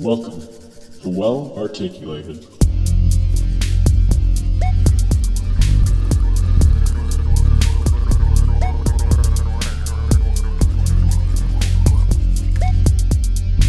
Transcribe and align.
Welcome 0.00 0.40
to 1.02 1.08
Well 1.08 1.54
Articulated. 1.56 2.44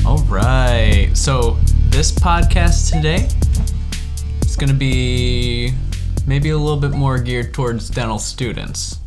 All 0.03 0.17
right. 0.23 1.12
So 1.13 1.58
this 1.90 2.12
podcast 2.12 2.92
today 2.92 3.28
is 4.44 4.55
going 4.55 4.69
to 4.69 4.73
be 4.73 5.73
maybe 6.26 6.49
a 6.49 6.57
little 6.57 6.79
bit 6.79 6.92
more 6.92 7.19
geared 7.19 7.53
towards 7.53 7.87
dental 7.92 8.17
students, 8.17 8.99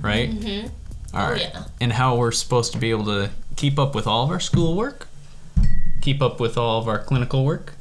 right? 0.00 0.28
Mm-hmm. 0.28 1.16
All 1.16 1.30
right. 1.30 1.40
yeah. 1.40 1.64
And 1.80 1.92
how 1.92 2.16
we're 2.16 2.32
supposed 2.32 2.72
to 2.72 2.78
be 2.78 2.90
able 2.90 3.04
to 3.04 3.30
keep 3.54 3.78
up 3.78 3.94
with 3.94 4.08
all 4.08 4.24
of 4.24 4.30
our 4.30 4.40
schoolwork, 4.40 5.06
keep 6.04 6.20
up 6.20 6.38
with 6.38 6.58
all 6.58 6.78
of 6.78 6.86
our 6.86 6.98
clinical 6.98 7.44
work, 7.44 7.72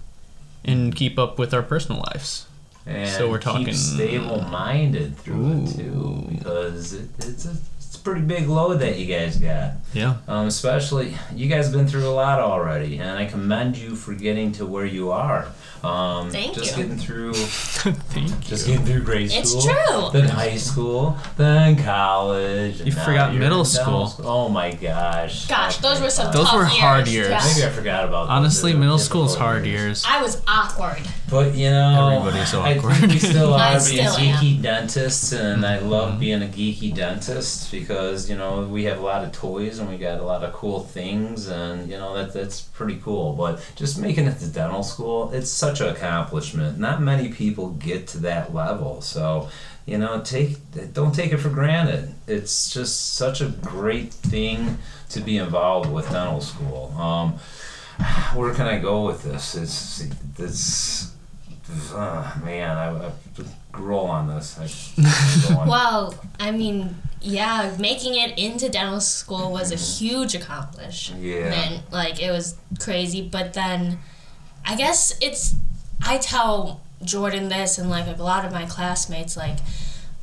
and 0.63 0.95
keep 0.95 1.19
up 1.19 1.37
with 1.37 1.53
our 1.53 1.61
personal 1.61 2.01
lives. 2.07 2.47
And 2.85 3.09
So 3.09 3.29
we're 3.29 3.39
talking- 3.39 3.73
stable-minded 3.73 5.17
through 5.17 5.63
it 5.63 5.75
too, 5.75 6.25
because 6.29 6.93
it, 6.93 7.09
it's 7.19 7.45
a 7.45 7.55
pretty 8.03 8.21
big 8.21 8.47
load 8.47 8.79
that 8.79 8.97
you 8.99 9.05
guys 9.05 9.37
got. 9.37 9.71
Yeah. 9.93 10.17
Um, 10.27 10.47
especially 10.47 11.15
you 11.35 11.47
guys 11.47 11.65
have 11.67 11.73
been 11.73 11.87
through 11.87 12.07
a 12.07 12.11
lot 12.11 12.39
already, 12.39 12.97
and 12.97 13.17
I 13.17 13.25
commend 13.25 13.77
you 13.77 13.95
for 13.95 14.13
getting 14.13 14.51
to 14.53 14.65
where 14.65 14.85
you 14.85 15.11
are. 15.11 15.47
Um, 15.83 16.29
Thank 16.31 16.53
just 16.55 16.77
you. 16.77 16.83
getting 16.83 16.97
through, 16.97 17.33
Thank 17.33 18.29
you. 18.29 18.35
just 18.41 18.65
getting 18.65 18.85
through 18.85 19.01
grade 19.03 19.29
school. 19.31 19.41
It's 19.41 19.65
true. 19.65 20.09
then 20.13 20.29
high 20.29 20.55
school, 20.55 21.17
then 21.35 21.75
college. 21.83 22.79
You 22.81 22.91
forgot 22.93 23.35
middle 23.35 23.59
in 23.59 23.65
school. 23.65 24.13
Oh 24.19 24.47
my 24.49 24.71
gosh. 24.71 25.47
Gosh, 25.47 25.77
those 25.77 25.99
were 26.01 26.09
some 26.09 26.31
Those 26.31 26.45
tough 26.45 26.55
were 26.55 26.65
hard 26.65 27.07
years. 27.09 27.29
Yeah. 27.29 27.43
Maybe 27.53 27.65
I 27.67 27.69
forgot 27.69 28.05
about. 28.05 28.29
Honestly, 28.29 28.71
They 28.71 28.77
middle 28.79 28.97
school 28.97 29.25
is 29.25 29.35
hard 29.35 29.65
years. 29.65 30.05
I 30.07 30.21
was 30.21 30.41
awkward. 30.47 31.01
But 31.29 31.53
you 31.55 31.69
know, 31.71 32.19
Everybody's 32.21 32.53
I 32.53 32.77
awkward. 32.77 32.95
think 32.95 33.11
we 33.13 33.19
still 33.19 33.53
I 33.55 33.69
are 33.75 33.79
being 33.79 34.07
still 34.07 34.17
am. 34.17 34.35
geeky 34.37 34.61
dentists, 34.61 35.31
and 35.33 35.65
I 35.65 35.73
Mm-hmm. 35.79 35.89
love 35.89 36.19
being 36.19 36.43
a 36.43 36.45
geeky 36.47 36.93
dentist 36.95 37.71
because 37.71 37.92
you 38.29 38.35
know 38.35 38.65
we 38.65 38.83
have 38.85 38.99
a 38.99 39.01
lot 39.01 39.23
of 39.23 39.31
toys 39.31 39.79
and 39.79 39.89
we 39.89 39.97
got 39.97 40.19
a 40.19 40.23
lot 40.23 40.43
of 40.43 40.53
cool 40.53 40.81
things, 40.81 41.47
and 41.47 41.89
you 41.89 41.97
know 41.97 42.13
that 42.15 42.33
that's 42.33 42.61
pretty 42.61 42.97
cool. 42.97 43.33
But 43.33 43.63
just 43.75 43.99
making 43.99 44.25
it 44.25 44.39
to 44.39 44.47
dental 44.47 44.83
school, 44.83 45.31
it's 45.31 45.49
such 45.49 45.81
an 45.81 45.89
accomplishment. 45.89 46.79
Not 46.79 47.01
many 47.01 47.29
people 47.29 47.71
get 47.71 48.07
to 48.09 48.19
that 48.19 48.53
level, 48.53 49.01
so 49.01 49.49
you 49.85 49.97
know 49.97 50.21
take 50.21 50.57
don't 50.93 51.13
take 51.13 51.31
it 51.31 51.37
for 51.37 51.49
granted. 51.49 52.13
It's 52.27 52.73
just 52.73 53.15
such 53.15 53.41
a 53.41 53.47
great 53.49 54.13
thing 54.13 54.77
to 55.09 55.19
be 55.21 55.37
involved 55.37 55.91
with 55.91 56.09
dental 56.09 56.41
school. 56.41 56.93
Um, 56.97 57.33
where 58.33 58.53
can 58.53 58.67
I 58.67 58.79
go 58.79 59.05
with 59.05 59.23
this? 59.23 59.55
It's 59.55 60.07
it's 60.39 61.13
uh, 61.93 62.39
man, 62.43 62.77
I, 62.77 63.07
I 63.07 63.11
roll 63.77 64.07
on 64.07 64.27
this. 64.27 64.57
I, 64.59 65.55
on. 65.55 65.67
Well, 65.67 66.15
I 66.39 66.51
mean, 66.51 66.95
yeah, 67.23 67.73
making 67.79 68.15
it 68.15 68.37
into 68.37 68.69
dental 68.69 68.99
school 68.99 69.51
was 69.51 69.71
a 69.71 69.75
mm-hmm. 69.75 70.05
huge 70.05 70.35
accomplishment. 70.35 71.23
Yeah. 71.23 71.79
Like, 71.91 72.21
it 72.21 72.31
was 72.31 72.55
crazy. 72.79 73.21
But 73.21 73.53
then, 73.53 73.99
I 74.65 74.75
guess 74.75 75.17
it's, 75.21 75.55
I 76.05 76.17
tell 76.17 76.81
Jordan 77.03 77.47
this 77.47 77.77
and 77.77 77.89
like 77.89 78.07
a 78.07 78.21
lot 78.21 78.45
of 78.45 78.51
my 78.51 78.65
classmates, 78.65 79.37
like, 79.37 79.57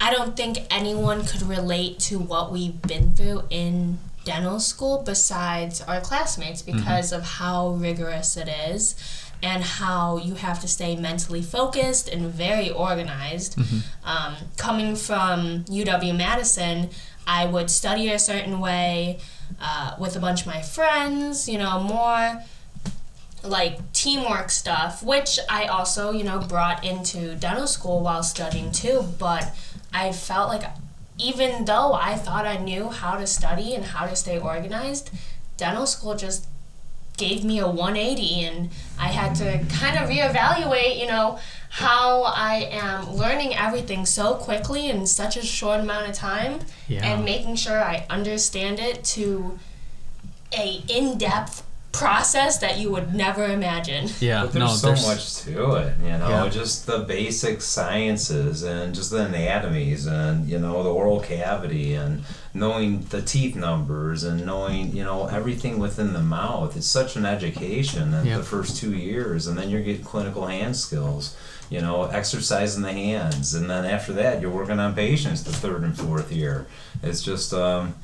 I 0.01 0.13
don't 0.13 0.37
think 0.37 0.59
anyone 0.71 1.25
could 1.25 1.43
relate 1.43 1.99
to 2.01 2.19
what 2.19 2.53
we've 2.53 2.81
been 2.83 3.15
through 3.15 3.45
in 3.51 3.99
dental 4.25 4.61
school 4.61 5.03
besides 5.05 5.81
our 5.83 6.01
classmates 6.01 6.63
because 6.63 7.13
of 7.13 7.23
how 7.23 7.71
rigorous 7.71 8.37
it 8.37 8.49
is 8.49 8.95
and 9.43 9.63
how 9.63 10.19
you 10.19 10.35
have 10.35 10.61
to 10.61 10.69
stay 10.69 10.95
mentally 10.97 11.41
focused 11.43 12.09
and 12.09 12.27
very 12.27 12.71
organized. 12.71 13.59
Um, 14.05 14.35
coming 14.57 14.97
from 14.97 15.65
UW 15.65 16.17
Madison, 16.17 16.91
I 17.27 17.47
would 17.47 17.71
study 17.71 18.11
a 18.11 18.19
certain 18.19 18.61
way 18.61 19.21
uh, 19.61 19.95
with 19.99 20.17
a 20.17 20.21
bunch 20.21 20.43
of 20.43 20.47
my 20.47 20.61
friends, 20.63 21.49
you 21.49 21.59
know, 21.59 21.81
more 21.81 22.43
like 23.43 23.93
teamwork 23.93 24.51
stuff, 24.51 25.03
which 25.03 25.39
I 25.49 25.65
also, 25.67 26.13
you 26.13 26.25
know, 26.25 26.41
brought 26.41 26.85
into 26.85 27.35
dental 27.37 27.67
school 27.67 28.01
while 28.01 28.23
studying 28.23 28.73
too. 28.73 29.07
But 29.19 29.55
I 29.93 30.13
felt 30.13 30.49
like 30.49 30.65
even 31.23 31.65
though 31.67 31.93
I 31.93 32.15
thought 32.17 32.47
I 32.47 32.57
knew 32.59 32.89
how 32.89 33.17
to 33.17 33.27
study 33.27 33.75
and 33.75 33.85
how 33.85 34.07
to 34.07 34.17
stay 34.17 34.39
organized, 34.39 35.11
dental 35.57 35.87
school 35.87 36.15
just 36.17 36.47
gave 37.17 37.45
me 37.45 37.59
a 37.59 37.67
180 37.69 38.45
and 38.45 38.71
I 38.99 39.09
had 39.09 39.35
to 39.37 39.59
kind 39.77 39.99
of 39.99 40.09
reevaluate, 40.09 40.99
you 40.99 41.07
know, 41.07 41.39
how 41.69 42.23
I 42.23 42.69
am 42.71 43.15
learning 43.15 43.55
everything 43.55 44.07
so 44.07 44.35
quickly 44.35 44.89
in 44.89 45.07
such 45.07 45.37
a 45.37 45.43
short 45.45 45.81
amount 45.81 46.09
of 46.09 46.15
time 46.15 46.61
Yeah. 46.89 47.05
and 47.05 47.25
making 47.25 47.57
sure 47.57 47.79
I 47.83 48.07
understand 48.09 48.79
it 48.81 49.05
to 49.17 49.59
a 50.53 50.83
in-depth 50.89 51.63
process 51.93 52.59
that 52.59 52.79
you 52.79 52.91
would 52.91 53.15
never 53.15 53.45
imagine. 53.47 54.09
Yeah. 54.21 54.45
But 54.47 54.55
no, 54.55 54.67
there's 54.69 54.81
so 54.81 54.87
there's 54.89 55.07
much 55.07 55.37
to 55.45 55.73
it, 55.75 55.95
you 56.03 56.09
know, 56.19 56.29
Yeah. 56.45 56.49
just 56.49 56.87
the 56.87 57.01
basic 57.01 57.61
sciences 57.63 58.63
and 58.63 58.95
just 58.95 59.11
the 59.11 59.25
anatomies 59.25 60.07
and, 60.07 60.49
you 60.49 60.59
know, 60.59 60.83
the 60.83 60.89
oral 60.91 61.21
cavity 61.21 61.95
and 61.95 62.23
knowing 62.55 63.01
the 63.11 63.21
teeth 63.23 63.57
numbers 63.57 64.23
and 64.25 64.47
knowing, 64.47 64.95
you 64.95 65.05
know, 65.05 65.27
everything 65.27 65.79
within 65.79 66.13
the 66.13 66.23
mouth. 66.23 66.77
It's 66.77 66.87
such 66.87 67.17
an 67.17 67.27
education 67.27 68.15
in 68.15 68.27
Yep. 68.27 68.39
the 68.39 68.45
first 68.45 68.77
two 68.77 68.95
years. 68.95 69.47
And 69.47 69.59
then 69.59 69.69
you're 69.69 69.83
getting 69.83 70.05
clinical 70.05 70.47
hand 70.47 70.77
skills, 70.77 71.35
you 71.71 71.81
know, 71.81 72.05
exercising 72.05 72.83
the 72.83 72.93
hands. 72.93 73.53
And 73.55 73.69
then 73.69 73.85
after 73.85 74.13
that, 74.15 74.41
you're 74.41 74.51
working 74.51 74.79
on 74.79 74.95
patients 74.95 75.43
the 75.43 75.53
third 75.53 75.83
and 75.83 75.97
fourth 75.99 76.31
year. 76.33 76.67
It's 77.03 77.23
just, 77.23 77.53
um, 77.53 77.95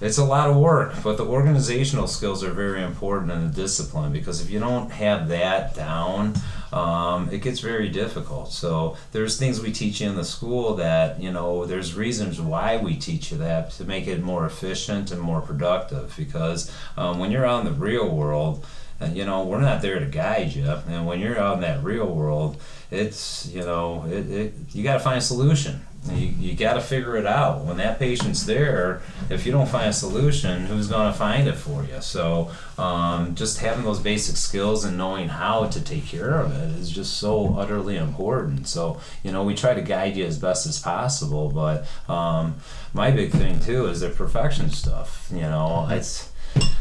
it's 0.00 0.18
a 0.18 0.24
lot 0.24 0.48
of 0.48 0.56
work, 0.56 0.94
but 1.02 1.16
the 1.16 1.26
organizational 1.26 2.06
skills 2.06 2.44
are 2.44 2.52
very 2.52 2.82
important 2.82 3.32
in 3.32 3.48
the 3.48 3.52
discipline 3.52 4.12
because 4.12 4.40
if 4.40 4.50
you 4.50 4.60
don't 4.60 4.90
have 4.90 5.28
that 5.28 5.74
down, 5.74 6.34
um, 6.72 7.28
it 7.32 7.42
gets 7.42 7.60
very 7.60 7.88
difficult. 7.88 8.52
So 8.52 8.96
there's 9.12 9.38
things 9.38 9.60
we 9.60 9.72
teach 9.72 10.00
you 10.00 10.08
in 10.08 10.16
the 10.16 10.24
school 10.24 10.74
that 10.76 11.20
you 11.20 11.32
know 11.32 11.64
there's 11.64 11.94
reasons 11.94 12.40
why 12.40 12.76
we 12.76 12.96
teach 12.96 13.32
you 13.32 13.38
that 13.38 13.70
to 13.72 13.84
make 13.84 14.06
it 14.06 14.22
more 14.22 14.46
efficient 14.46 15.10
and 15.10 15.20
more 15.20 15.40
productive. 15.40 16.14
Because 16.16 16.72
um, 16.96 17.18
when 17.18 17.30
you're 17.30 17.46
out 17.46 17.66
in 17.66 17.72
the 17.72 17.78
real 17.78 18.08
world, 18.14 18.64
uh, 19.00 19.06
you 19.06 19.24
know 19.24 19.44
we're 19.44 19.60
not 19.60 19.82
there 19.82 19.98
to 19.98 20.06
guide 20.06 20.52
you, 20.52 20.70
and 20.88 21.06
when 21.06 21.20
you're 21.20 21.38
out 21.38 21.54
in 21.54 21.60
that 21.62 21.82
real 21.82 22.06
world, 22.06 22.60
it's 22.90 23.46
you 23.46 23.62
know 23.62 24.04
it, 24.06 24.30
it 24.30 24.54
you 24.72 24.84
got 24.84 24.94
to 24.94 25.00
find 25.00 25.18
a 25.18 25.22
solution. 25.22 25.80
You, 26.10 26.26
you 26.38 26.54
got 26.54 26.74
to 26.74 26.80
figure 26.80 27.16
it 27.16 27.26
out. 27.26 27.64
When 27.64 27.76
that 27.78 27.98
patient's 27.98 28.46
there, 28.46 29.02
if 29.30 29.44
you 29.46 29.52
don't 29.52 29.68
find 29.68 29.88
a 29.88 29.92
solution, 29.92 30.66
who's 30.66 30.88
going 30.88 31.12
to 31.12 31.18
find 31.18 31.48
it 31.48 31.54
for 31.54 31.84
you? 31.84 32.00
So, 32.00 32.50
um, 32.76 33.34
just 33.34 33.58
having 33.58 33.84
those 33.84 34.00
basic 34.00 34.36
skills 34.36 34.84
and 34.84 34.96
knowing 34.96 35.28
how 35.28 35.66
to 35.66 35.80
take 35.80 36.06
care 36.06 36.38
of 36.40 36.52
it 36.52 36.78
is 36.78 36.90
just 36.90 37.18
so 37.18 37.56
utterly 37.58 37.96
important. 37.96 38.68
So, 38.68 39.00
you 39.22 39.32
know, 39.32 39.44
we 39.44 39.54
try 39.54 39.74
to 39.74 39.82
guide 39.82 40.16
you 40.16 40.24
as 40.24 40.38
best 40.38 40.66
as 40.66 40.78
possible, 40.78 41.50
but 41.50 41.86
um, 42.12 42.56
my 42.92 43.10
big 43.10 43.32
thing 43.32 43.60
too 43.60 43.86
is 43.86 44.00
the 44.00 44.10
perfection 44.10 44.70
stuff. 44.70 45.28
You 45.32 45.42
know, 45.42 45.86
it's. 45.90 46.27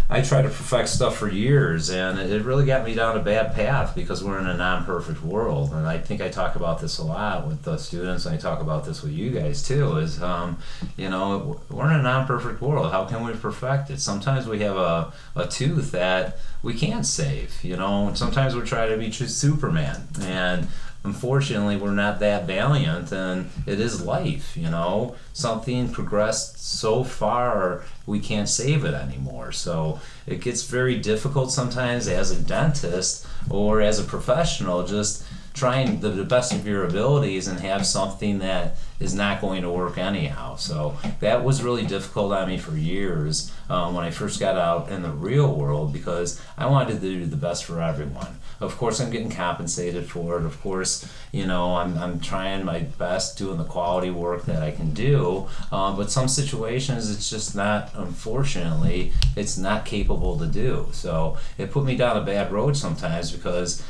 I 0.09 0.22
tried 0.22 0.44
to 0.44 0.50
perfect 0.50 0.88
stuff 0.88 1.18
for 1.18 1.28
years, 1.28 1.90
and 1.90 2.18
it 2.18 2.41
really 2.44 2.66
got 2.66 2.85
me 2.85 2.94
down 2.94 3.18
a 3.18 3.22
bad 3.22 3.53
path 3.53 3.94
because 3.94 4.23
we're 4.23 4.40
in 4.40 4.47
a 4.47 4.56
non-perfect 4.56 5.22
world. 5.22 5.73
And 5.73 5.85
I 5.85 5.97
think 5.97 6.22
I 6.22 6.29
talk 6.29 6.56
about 6.56 6.79
this 6.79 6.97
a 6.97 7.03
lot 7.03 7.45
with 7.45 7.63
the 7.63 7.78
students, 7.78 8.25
and 8.25 8.34
I 8.34 8.38
talk 8.38 8.62
about 8.62 8.85
this 8.85 9.03
with 9.03 9.12
you 9.12 9.31
guys 9.31 9.67
too. 9.67 9.97
Is 9.97 10.22
um, 10.23 10.59
you 10.96 11.09
know, 11.09 11.59
we're 11.69 11.91
in 11.91 12.00
a 12.00 12.03
non-perfect 12.03 12.62
world. 12.62 12.94
How 12.94 13.03
can 13.03 13.25
we 13.25 13.34
perfect 13.34 13.90
it? 13.90 14.00
Sometimes 14.00 14.47
we 14.47 14.59
have 14.59 14.78
a, 14.78 15.12
a 15.35 15.46
tooth 15.46 15.91
that 15.91 16.40
we 16.63 16.73
can't 16.73 17.06
save. 17.06 17.62
You 17.62 17.75
know, 17.75 18.12
sometimes 18.13 18.55
we're 18.55 18.66
trying 18.66 18.91
to 18.91 18.97
be 18.97 19.11
Superman, 19.11 20.08
and 20.22 20.70
unfortunately 21.07 21.77
we're 21.77 21.91
not 21.91 22.19
that 22.19 22.45
valiant 22.45 23.11
and 23.11 23.49
it 23.65 23.79
is 23.79 24.01
life 24.01 24.55
you 24.57 24.69
know? 24.69 25.15
Something 25.33 25.89
progressed 25.89 26.63
so 26.63 27.03
far 27.03 27.83
we 28.05 28.19
can't 28.19 28.49
save 28.49 28.85
it 28.85 28.93
anymore. 28.93 29.51
So 29.51 29.99
it 30.25 30.41
gets 30.41 30.63
very 30.63 30.97
difficult 30.97 31.51
sometimes 31.51 32.07
as 32.07 32.31
a 32.31 32.41
dentist 32.41 33.27
or 33.49 33.81
as 33.81 33.99
a 33.99 34.03
professional 34.03 34.85
just 34.85 35.23
trying 35.57 35.99
the, 35.99 36.23
best 36.23 36.53
of 36.53 36.67
your 36.67 36.85
abilities 36.85 37.47
and 37.47 37.59
have 37.59 37.85
something 37.85 38.39
that 38.39 38.77
is 38.99 39.13
not 39.13 39.41
going 39.41 39.63
to 39.63 39.69
work 39.69 39.97
anyhow. 39.97 40.55
So 40.55 40.97
that 41.19 41.43
was 41.43 41.63
really 41.63 41.85
difficult 41.85 42.31
on 42.31 42.47
me 42.47 42.57
for 42.57 42.75
years 42.75 43.51
um, 43.69 43.95
when 43.95 44.05
I 44.05 44.11
first 44.11 44.39
got 44.39 44.55
out 44.55 44.89
in 44.89 45.01
the 45.01 45.09
real 45.09 45.53
world 45.53 45.93
because 45.93 46.41
I 46.57 46.67
wanted 46.67 46.93
to 46.93 46.99
do 46.99 47.25
the 47.25 47.35
best 47.35 47.65
for 47.65 47.81
everyone. 47.81 48.39
Of 48.59 48.77
course, 48.77 48.99
I'm 48.99 49.11
getting 49.11 49.29
compensated 49.29 50.09
for 50.09 50.39
it. 50.39 50.45
Of 50.45 50.59
course, 50.61 51.07
you 51.31 51.45
know, 51.45 51.75
I'm, 51.75 51.97
I'm 51.97 52.19
trying 52.19 52.65
my 52.65 52.79
best 52.79 53.37
doing 53.37 53.57
the 53.57 53.63
quality 53.63 54.09
work 54.09 54.45
that 54.45 54.63
I 54.63 54.71
can 54.71 54.93
do. 54.93 55.47
Um, 55.71 55.95
but 55.95 56.09
some 56.09 56.27
situations, 56.27 57.11
it's 57.11 57.29
just 57.29 57.55
not, 57.55 57.91
unfortunately, 57.93 59.13
it's 59.35 59.57
not 59.57 59.85
capable 59.85 60.39
to 60.39 60.47
do. 60.47 60.89
So 60.91 61.37
it 61.59 61.71
put 61.71 61.85
me 61.85 61.95
down 61.95 62.17
a 62.17 62.21
bad 62.21 62.51
road 62.51 62.75
sometimes 62.75 63.31
because 63.31 63.83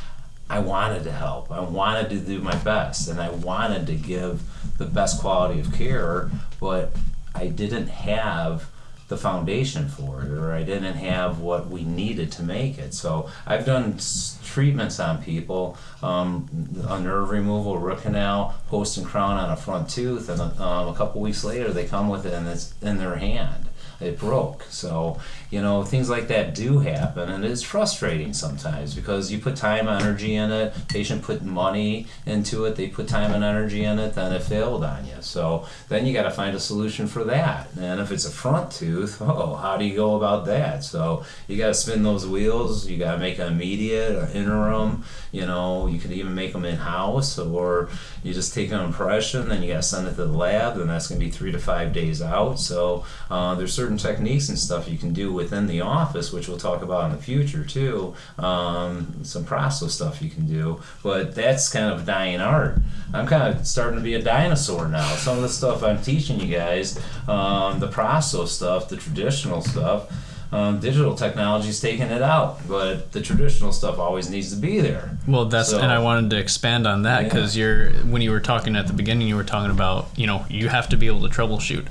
I 0.49 0.59
wanted 0.59 1.03
to 1.03 1.11
help. 1.11 1.51
I 1.51 1.59
wanted 1.59 2.09
to 2.09 2.19
do 2.19 2.39
my 2.39 2.55
best 2.55 3.07
and 3.09 3.19
I 3.19 3.29
wanted 3.29 3.87
to 3.87 3.95
give 3.95 4.41
the 4.77 4.85
best 4.85 5.19
quality 5.19 5.59
of 5.59 5.73
care, 5.73 6.29
but 6.59 6.95
I 7.35 7.47
didn't 7.47 7.87
have 7.87 8.69
the 9.09 9.17
foundation 9.17 9.87
for 9.87 10.23
it 10.23 10.31
or 10.31 10.51
I 10.51 10.63
didn't 10.63 10.95
have 10.95 11.39
what 11.39 11.69
we 11.69 11.83
needed 11.83 12.31
to 12.33 12.43
make 12.43 12.77
it. 12.77 12.93
So 12.93 13.29
I've 13.45 13.65
done 13.65 13.99
treatments 14.43 14.99
on 14.99 15.23
people, 15.23 15.77
um, 16.03 16.49
a 16.87 16.99
nerve 16.99 17.29
removal, 17.29 17.77
root 17.77 18.01
canal, 18.01 18.55
post 18.67 18.97
and 18.97 19.05
crown 19.05 19.37
on 19.37 19.49
a 19.49 19.55
front 19.55 19.89
tooth, 19.89 20.29
and 20.29 20.41
um, 20.41 20.87
a 20.89 20.93
couple 20.93 21.21
weeks 21.21 21.43
later 21.43 21.71
they 21.71 21.85
come 21.85 22.09
with 22.09 22.25
it 22.25 22.33
and 22.33 22.47
it's 22.47 22.73
in 22.81 22.97
their 22.97 23.15
hand 23.15 23.66
it 23.99 24.19
broke. 24.19 24.63
So, 24.69 25.19
you 25.49 25.61
know, 25.61 25.83
things 25.83 26.09
like 26.09 26.27
that 26.27 26.53
do 26.53 26.79
happen, 26.79 27.29
and 27.29 27.43
it's 27.45 27.63
frustrating 27.63 28.33
sometimes 28.33 28.93
because 28.93 29.31
you 29.31 29.39
put 29.39 29.55
time, 29.55 29.87
energy 29.87 30.35
in 30.35 30.51
it. 30.51 30.73
Patient 30.87 31.23
put 31.23 31.43
money 31.43 32.07
into 32.25 32.65
it. 32.65 32.75
They 32.75 32.87
put 32.87 33.07
time 33.07 33.33
and 33.33 33.43
energy 33.43 33.83
in 33.83 33.99
it. 33.99 34.15
Then 34.15 34.33
it 34.33 34.43
failed 34.43 34.83
on 34.83 35.05
you. 35.05 35.15
So 35.21 35.65
then 35.89 36.05
you 36.05 36.13
got 36.13 36.23
to 36.23 36.31
find 36.31 36.55
a 36.55 36.59
solution 36.59 37.07
for 37.07 37.23
that. 37.25 37.69
And 37.79 37.99
if 37.99 38.11
it's 38.11 38.25
a 38.25 38.31
front 38.31 38.71
tooth, 38.71 39.17
oh, 39.21 39.55
how 39.55 39.77
do 39.77 39.85
you 39.85 39.95
go 39.95 40.15
about 40.15 40.45
that? 40.45 40.83
So 40.83 41.23
you 41.47 41.57
got 41.57 41.67
to 41.67 41.73
spin 41.73 42.03
those 42.03 42.27
wheels. 42.27 42.87
You 42.87 42.97
got 42.97 43.13
to 43.13 43.17
make 43.17 43.39
an 43.39 43.51
immediate 43.51 44.15
or 44.15 44.27
interim. 44.33 45.03
You 45.31 45.45
know, 45.45 45.87
you 45.87 45.99
could 45.99 46.11
even 46.11 46.35
make 46.35 46.53
them 46.53 46.65
in 46.65 46.75
house, 46.75 47.37
or 47.39 47.89
you 48.23 48.33
just 48.33 48.53
take 48.53 48.71
an 48.71 48.79
impression, 48.79 49.49
then 49.49 49.61
you 49.61 49.69
got 49.69 49.77
to 49.77 49.83
send 49.83 50.07
it 50.07 50.11
to 50.11 50.25
the 50.25 50.37
lab, 50.37 50.77
and 50.77 50.89
that's 50.89 51.07
going 51.07 51.19
to 51.19 51.25
be 51.25 51.31
three 51.31 51.51
to 51.51 51.59
five 51.59 51.93
days 51.93 52.21
out. 52.21 52.59
So 52.59 53.05
uh, 53.29 53.55
there's 53.55 53.73
certain 53.73 53.86
techniques 53.95 54.49
and 54.49 54.57
stuff 54.57 54.89
you 54.89 54.97
can 54.97 55.13
do 55.13 55.31
within 55.31 55.67
the 55.67 55.81
office, 55.81 56.33
which 56.33 56.47
we'll 56.47 56.57
talk 56.57 56.81
about 56.81 57.05
in 57.11 57.15
the 57.15 57.21
future 57.23 57.63
too. 57.63 58.15
Um, 58.39 59.23
some 59.23 59.45
prosto 59.45 59.87
stuff 59.89 60.21
you 60.21 60.29
can 60.31 60.47
do, 60.47 60.81
but 61.03 61.35
that's 61.35 61.69
kind 61.69 61.91
of 61.93 62.01
a 62.01 62.05
dying 62.05 62.41
art. 62.41 62.79
I'm 63.13 63.27
kind 63.27 63.55
of 63.55 63.67
starting 63.67 63.97
to 63.99 64.03
be 64.03 64.15
a 64.15 64.21
dinosaur 64.21 64.87
now. 64.87 65.07
Some 65.15 65.37
of 65.37 65.43
the 65.43 65.49
stuff 65.49 65.83
I'm 65.83 66.01
teaching 66.01 66.39
you 66.39 66.53
guys, 66.57 66.97
um, 67.27 67.79
the 67.79 67.87
prosto 67.87 68.47
stuff, 68.47 68.89
the 68.89 68.97
traditional 68.97 69.61
stuff. 69.61 70.11
Um, 70.49 70.79
digital 70.79 71.13
technology's 71.13 71.81
taking 71.81 72.07
it 72.07 72.21
out, 72.21 72.65
but 72.69 73.11
the 73.11 73.19
traditional 73.19 73.73
stuff 73.73 73.99
always 73.99 74.29
needs 74.29 74.49
to 74.51 74.55
be 74.55 74.79
there. 74.79 75.17
Well, 75.27 75.43
that's 75.43 75.71
So- 75.71 75.79
and 75.79 75.91
I 75.91 75.99
wanted 75.99 76.29
to 76.29 76.37
expand 76.37 76.87
on 76.87 77.01
that 77.01 77.23
Yeah. 77.23 77.27
because 77.27 77.57
you're 77.57 77.89
when 78.05 78.21
you 78.21 78.31
were 78.31 78.39
talking 78.39 78.77
at 78.77 78.87
the 78.87 78.93
beginning, 78.93 79.27
you 79.27 79.35
were 79.35 79.43
talking 79.43 79.71
about 79.71 80.07
you 80.15 80.25
know 80.25 80.45
you 80.49 80.69
have 80.69 80.87
to 80.89 80.95
be 80.95 81.07
able 81.07 81.19
to 81.27 81.27
troubleshoot. 81.27 81.87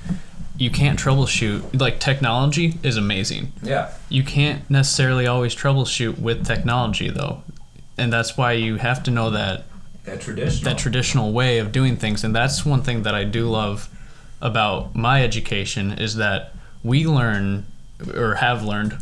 You 0.58 0.70
can't 0.70 0.99
troubleshoot 0.99 1.79
like 1.79 2.00
technology 2.00 2.75
is 2.82 2.97
amazing. 2.97 3.53
Yeah, 3.62 3.93
You 4.08 4.23
can't 4.23 4.69
necessarily 4.70 5.26
always 5.26 5.55
troubleshoot 5.55 6.19
with 6.19 6.47
technology 6.47 7.11
though, 7.11 7.43
and 7.99 8.12
that's 8.12 8.37
why 8.37 8.53
you 8.53 8.76
have 8.76 9.03
to 9.05 9.11
know 9.11 9.31
that 9.31 9.64
that 10.05 10.20
traditional. 10.20 10.64
that 10.73 10.79
traditional 10.79 11.32
way 11.32 11.58
of 11.58 11.73
doing 11.73 11.97
things. 11.97 12.25
And 12.25 12.35
that's 12.35 12.64
one 12.64 12.82
thing 12.82 13.03
that 13.03 13.14
i 13.14 13.25
do 13.25 13.49
love 13.49 13.88
about 14.41 14.94
my 14.94 15.23
education 15.25 15.93
is 15.93 16.17
that 16.17 16.55
we 16.82 17.06
learn 17.06 17.67
or 18.14 18.37
have 18.37 18.62
learned 18.62 18.99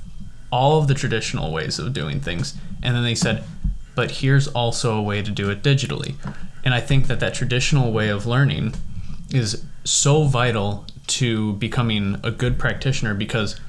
all 0.51 0.79
of 0.81 0.87
the 0.89 0.95
traditional 0.95 1.53
ways 1.53 1.79
of 1.79 1.93
doing 1.93 2.21
things. 2.21 2.55
And 2.83 2.97
then 2.97 3.03
they 3.05 3.15
said 3.15 3.45
but 3.95 4.11
here's 4.11 4.49
also 4.49 4.97
a 4.97 5.03
way 5.03 5.23
to 5.23 5.31
do 5.31 5.51
it 5.51 5.63
digitally. 5.63 6.15
And 6.65 6.75
i 6.75 6.81
think 6.81 7.07
that 7.07 7.21
that 7.21 7.35
traditional 7.35 7.93
way 7.93 8.09
of 8.09 8.27
learning 8.27 8.75
is 9.31 9.65
so 9.85 10.25
vital 10.25 10.87
to 11.07 11.55
becoming 11.55 12.19
a 12.23 12.31
good 12.31 12.59
practitioner 12.59 13.15
because 13.15 13.61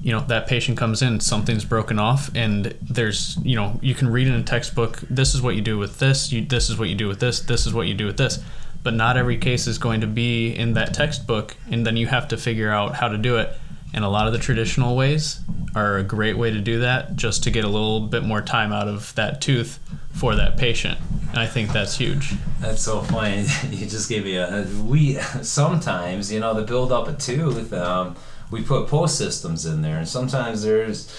you 0.00 0.12
know 0.12 0.20
that 0.20 0.46
patient 0.46 0.76
comes 0.78 1.02
in 1.02 1.20
something's 1.20 1.64
broken 1.64 1.98
off 1.98 2.30
and 2.34 2.76
there's 2.82 3.38
you 3.42 3.56
know 3.56 3.78
you 3.82 3.94
can 3.94 4.08
read 4.08 4.28
in 4.28 4.34
a 4.34 4.42
textbook 4.42 4.98
this 5.10 5.34
is 5.34 5.42
what 5.42 5.56
you 5.56 5.62
do 5.62 5.78
with 5.78 5.98
this 5.98 6.30
you, 6.32 6.44
this 6.44 6.68
is 6.68 6.78
what 6.78 6.88
you 6.88 6.94
do 6.94 7.08
with 7.08 7.18
this 7.18 7.40
this 7.40 7.66
is 7.66 7.74
what 7.74 7.86
you 7.86 7.94
do 7.94 8.06
with 8.06 8.16
this. 8.16 8.42
But 8.82 8.94
not 8.94 9.16
every 9.16 9.36
case 9.38 9.66
is 9.66 9.78
going 9.78 10.02
to 10.02 10.06
be 10.06 10.54
in 10.54 10.74
that 10.74 10.94
textbook 10.94 11.56
and 11.68 11.84
then 11.84 11.96
you 11.96 12.06
have 12.06 12.28
to 12.28 12.36
figure 12.36 12.70
out 12.70 12.94
how 12.94 13.08
to 13.08 13.18
do 13.18 13.36
it. 13.38 13.52
And 13.92 14.04
a 14.04 14.08
lot 14.08 14.28
of 14.28 14.32
the 14.32 14.38
traditional 14.38 14.94
ways 14.94 15.40
are 15.74 15.96
a 15.96 16.04
great 16.04 16.38
way 16.38 16.52
to 16.52 16.60
do 16.60 16.80
that 16.80 17.16
just 17.16 17.42
to 17.44 17.50
get 17.50 17.64
a 17.64 17.68
little 17.68 18.00
bit 18.00 18.22
more 18.22 18.40
time 18.40 18.72
out 18.72 18.86
of 18.86 19.12
that 19.16 19.40
tooth 19.40 19.80
for 20.12 20.36
that 20.36 20.56
patient 20.56 20.98
i 21.34 21.46
think 21.46 21.72
that's 21.72 21.96
huge 21.96 22.34
That's 22.60 22.82
so 22.82 23.02
funny. 23.02 23.46
You 23.70 23.86
just 23.86 24.08
gave 24.08 24.24
me 24.24 24.36
a. 24.36 24.66
We 24.84 25.14
sometimes, 25.42 26.32
you 26.32 26.40
know, 26.40 26.54
to 26.54 26.62
build 26.62 26.90
up 26.90 27.06
a 27.08 27.12
tooth, 27.12 27.72
um, 27.72 28.16
we 28.50 28.62
put 28.62 28.88
post 28.88 29.18
systems 29.18 29.66
in 29.66 29.82
there, 29.82 29.98
and 29.98 30.08
sometimes 30.08 30.62
there's 30.62 31.12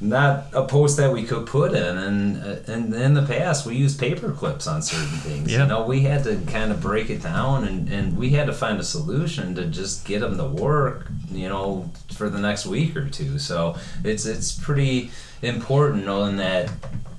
not 0.00 0.46
a 0.52 0.64
post 0.64 0.96
that 0.96 1.12
we 1.12 1.24
could 1.24 1.46
put 1.46 1.72
in, 1.74 1.98
and 1.98 2.42
uh, 2.42 2.72
and 2.72 2.94
in 2.94 3.14
the 3.14 3.22
past 3.22 3.66
we 3.66 3.76
used 3.76 3.98
paper 4.00 4.32
clips 4.32 4.66
on 4.66 4.80
certain 4.80 5.18
things. 5.18 5.52
Yeah. 5.52 5.62
You 5.62 5.66
know, 5.68 5.86
we 5.86 6.00
had 6.00 6.24
to 6.24 6.36
kind 6.46 6.72
of 6.72 6.80
break 6.80 7.10
it 7.10 7.22
down, 7.22 7.64
and 7.64 7.88
and 7.90 8.16
we 8.16 8.30
had 8.30 8.46
to 8.46 8.52
find 8.54 8.80
a 8.80 8.84
solution 8.84 9.54
to 9.56 9.66
just 9.66 10.06
get 10.06 10.20
them 10.20 10.38
to 10.38 10.46
work. 10.46 11.08
You 11.30 11.48
know, 11.48 11.90
for 12.14 12.30
the 12.30 12.38
next 12.38 12.64
week 12.64 12.96
or 12.96 13.08
two. 13.10 13.38
So 13.38 13.76
it's 14.04 14.24
it's 14.24 14.52
pretty 14.52 15.10
important 15.42 16.06
knowing 16.06 16.36
that 16.38 16.70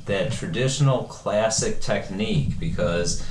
that 0.09 0.31
traditional 0.31 1.05
classic 1.05 1.79
technique 1.79 2.59
because 2.59 3.25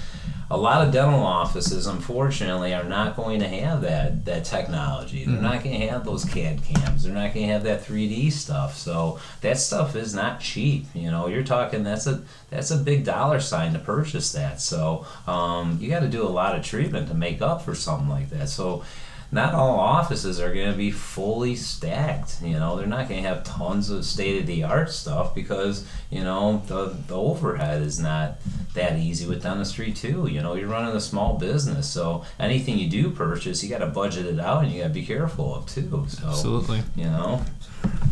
a 0.51 0.57
lot 0.57 0.87
of 0.87 0.93
dental 0.95 1.21
offices 1.21 1.87
unfortunately 1.87 2.73
are 2.73 2.85
not 2.85 3.17
going 3.17 3.41
to 3.41 3.49
have 3.49 3.83
that 3.83 4.25
that 4.25 4.45
technology. 4.45 5.25
They're 5.25 5.43
not 5.43 5.63
going 5.63 5.79
to 5.79 5.89
have 5.89 6.07
those 6.07 6.25
cad 6.25 6.63
cams. 6.63 7.03
They're 7.03 7.13
not 7.13 7.35
going 7.35 7.47
to 7.47 7.53
have 7.53 7.65
that 7.65 7.85
3d 7.85 8.33
stuff. 8.33 8.77
So 8.77 9.19
that 9.43 9.59
stuff 9.59 9.95
is 9.95 10.15
not 10.15 10.41
cheap 10.41 10.87
you 10.95 11.11
know. 11.11 11.27
You're 11.27 11.45
talking 11.45 11.83
that's 11.83 12.07
a 12.07 12.23
that's 12.49 12.71
a 12.71 12.79
big 12.79 13.05
dollar 13.05 13.41
sign 13.41 13.75
to 13.75 13.79
purchase 13.79 14.33
that. 14.33 14.61
So 14.61 15.07
um, 15.27 15.79
you 15.81 15.91
got 15.91 16.01
to 16.01 16.09
do 16.09 16.23
a 16.23 16.29
lot 16.29 16.57
of 16.57 16.65
treatment 16.65 17.09
to 17.09 17.15
make 17.15 17.43
up 17.43 17.63
for 17.63 17.75
something 17.75 18.09
like 18.09 18.31
that. 18.31 18.49
So 18.49 18.85
not 19.31 19.55
all 19.55 19.79
offices 19.79 20.41
are 20.41 20.55
going 20.55 20.71
to 20.71 20.77
be 20.77 20.91
fully 20.91 21.55
stacked. 21.55 22.41
You 22.43 22.55
know, 22.55 22.77
they're 22.77 22.87
not 22.87 23.09
going 23.09 23.23
to 23.23 23.29
have 23.29 23.45
tons 23.45 23.91
of 23.91 24.05
state 24.05 24.41
of 24.41 24.47
the 24.47 24.65
art 24.65 24.91
stuff 24.91 25.35
because 25.35 25.87
you 26.11 26.25
know 26.25 26.63
the 26.67 26.97
the 27.07 27.17
overhead 27.17 27.83
is 27.83 28.01
not 28.01 28.39
that 28.75 28.99
easy 28.99 29.27
with 29.27 29.43
dentistry 29.43 29.93
too. 29.93 30.29
You 30.31 30.41
know, 30.41 30.55
you're 30.55 30.69
running 30.69 30.97
a 30.97 31.01
small 31.01 31.37
business, 31.39 31.89
so 31.89 32.25
anything 32.39 32.79
you 32.79 32.89
do 32.89 33.11
purchase, 33.11 33.63
you 33.63 33.69
got 33.69 33.79
to 33.79 33.87
budget 33.87 34.27
it 34.27 34.41
out 34.41 34.65
and 34.65 34.73
you 34.73 34.81
got 34.83 34.89
to 34.89 34.95
be 34.95 35.05
careful 35.05 35.55
of 35.55 35.67
too. 35.67 36.07
So 36.09 36.29
absolutely 36.29 36.83
you 36.97 37.05
know, 37.05 37.45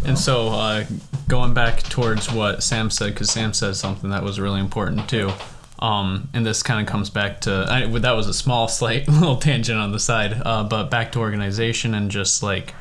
And 0.04 0.18
so, 0.18 0.48
uh, 0.48 0.84
going 1.28 1.54
back 1.54 1.82
towards 1.84 2.30
what 2.30 2.62
Sam 2.62 2.90
said, 2.90 3.14
because 3.14 3.30
Sam 3.30 3.52
said 3.52 3.76
something 3.76 4.10
that 4.10 4.22
was 4.22 4.38
really 4.38 4.60
important 4.60 5.08
too. 5.08 5.32
Um, 5.78 6.28
and 6.32 6.46
this 6.46 6.62
kind 6.62 6.80
of 6.80 6.90
comes 6.90 7.10
back 7.10 7.42
to 7.42 7.66
I, 7.68 7.86
that 7.98 8.12
was 8.12 8.28
a 8.28 8.34
small, 8.34 8.68
slight 8.80 9.08
little 9.08 9.36
tangent 9.36 9.78
on 9.78 9.92
the 9.92 9.98
side, 9.98 10.40
uh, 10.44 10.64
but 10.64 10.90
back 10.90 11.12
to 11.12 11.18
organization 11.18 11.94
and 11.94 12.10
just 12.10 12.42
like 12.42 12.74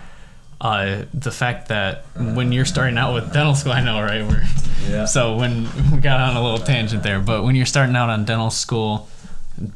uh, 0.62 1.04
the 1.14 1.32
fact 1.32 1.68
that 1.68 2.06
when 2.16 2.52
you're 2.52 2.66
starting 2.66 2.98
out 2.98 3.14
with 3.14 3.34
dental 3.34 3.56
school, 3.56 3.72
I 3.74 3.82
know, 3.82 4.02
right? 4.02 4.26
We're, 4.26 4.44
Yeah. 4.90 5.06
So 5.06 5.36
when 5.36 5.64
we 5.92 5.98
got 6.00 6.20
on 6.20 6.38
a 6.38 6.44
little 6.44 6.66
tangent 6.66 7.04
there, 7.04 7.20
but 7.20 7.44
when 7.44 7.56
you're 7.56 7.66
starting 7.66 7.96
out 7.96 8.10
on 8.10 8.24
dental 8.24 8.52
school, 8.52 9.10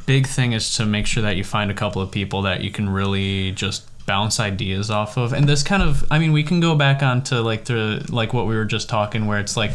big 0.05 0.27
thing 0.27 0.53
is 0.53 0.75
to 0.75 0.85
make 0.85 1.05
sure 1.05 1.23
that 1.23 1.35
you 1.35 1.43
find 1.43 1.71
a 1.71 1.73
couple 1.73 2.01
of 2.01 2.11
people 2.11 2.43
that 2.43 2.61
you 2.61 2.71
can 2.71 2.89
really 2.89 3.51
just 3.51 3.85
bounce 4.05 4.39
ideas 4.39 4.89
off 4.89 5.17
of 5.17 5.33
and 5.33 5.47
this 5.47 5.61
kind 5.61 5.83
of 5.83 6.03
i 6.09 6.17
mean 6.17 6.31
we 6.31 6.41
can 6.41 6.59
go 6.59 6.73
back 6.75 7.03
onto 7.03 7.35
like 7.35 7.65
the 7.65 8.03
like 8.09 8.33
what 8.33 8.47
we 8.47 8.55
were 8.55 8.65
just 8.65 8.89
talking 8.89 9.27
where 9.27 9.39
it's 9.39 9.55
like 9.55 9.69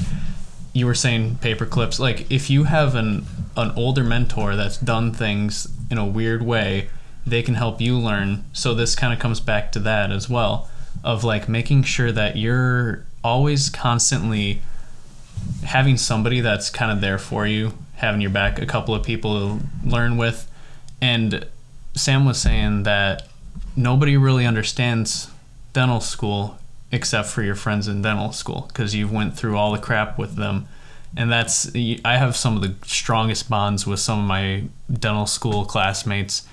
you 0.74 0.84
were 0.84 0.94
saying 0.94 1.36
paper 1.36 1.64
clips 1.64 1.98
like 1.98 2.30
if 2.30 2.50
you 2.50 2.64
have 2.64 2.94
an 2.94 3.24
an 3.56 3.70
older 3.76 4.04
mentor 4.04 4.54
that's 4.56 4.76
done 4.76 5.12
things 5.12 5.66
in 5.90 5.96
a 5.96 6.04
weird 6.04 6.42
way 6.42 6.90
they 7.26 7.42
can 7.42 7.54
help 7.54 7.80
you 7.80 7.98
learn 7.98 8.44
so 8.52 8.74
this 8.74 8.94
kind 8.94 9.12
of 9.14 9.18
comes 9.18 9.40
back 9.40 9.72
to 9.72 9.78
that 9.78 10.12
as 10.12 10.28
well 10.28 10.68
of 11.02 11.24
like 11.24 11.48
making 11.48 11.82
sure 11.82 12.12
that 12.12 12.36
you're 12.36 13.06
always 13.22 13.70
constantly 13.70 14.60
having 15.64 15.96
somebody 15.96 16.40
that's 16.40 16.70
kind 16.70 16.92
of 16.92 17.00
there 17.00 17.18
for 17.18 17.46
you, 17.46 17.72
having 17.96 18.20
your 18.20 18.30
back, 18.30 18.58
a 18.58 18.66
couple 18.66 18.94
of 18.94 19.02
people 19.02 19.58
to 19.58 19.88
learn 19.88 20.16
with. 20.16 20.50
And 21.00 21.46
Sam 21.94 22.24
was 22.24 22.40
saying 22.40 22.84
that 22.84 23.28
nobody 23.76 24.16
really 24.16 24.46
understands 24.46 25.30
dental 25.72 26.00
school 26.00 26.58
except 26.94 27.28
for 27.28 27.42
your 27.42 27.54
friends 27.54 27.88
in 27.88 28.00
dental 28.02 28.32
school 28.32 28.66
because 28.68 28.94
you've 28.94 29.12
went 29.12 29.36
through 29.36 29.56
all 29.56 29.72
the 29.72 29.78
crap 29.78 30.18
with 30.18 30.36
them 30.36 30.68
and 31.16 31.30
that's 31.30 31.70
I 32.04 32.16
have 32.16 32.36
some 32.36 32.56
of 32.56 32.62
the 32.62 32.74
strongest 32.86 33.48
bonds 33.48 33.86
with 33.86 34.00
some 34.00 34.20
of 34.20 34.24
my 34.24 34.64
dental 34.92 35.26
school 35.26 35.64
classmates, 35.64 36.46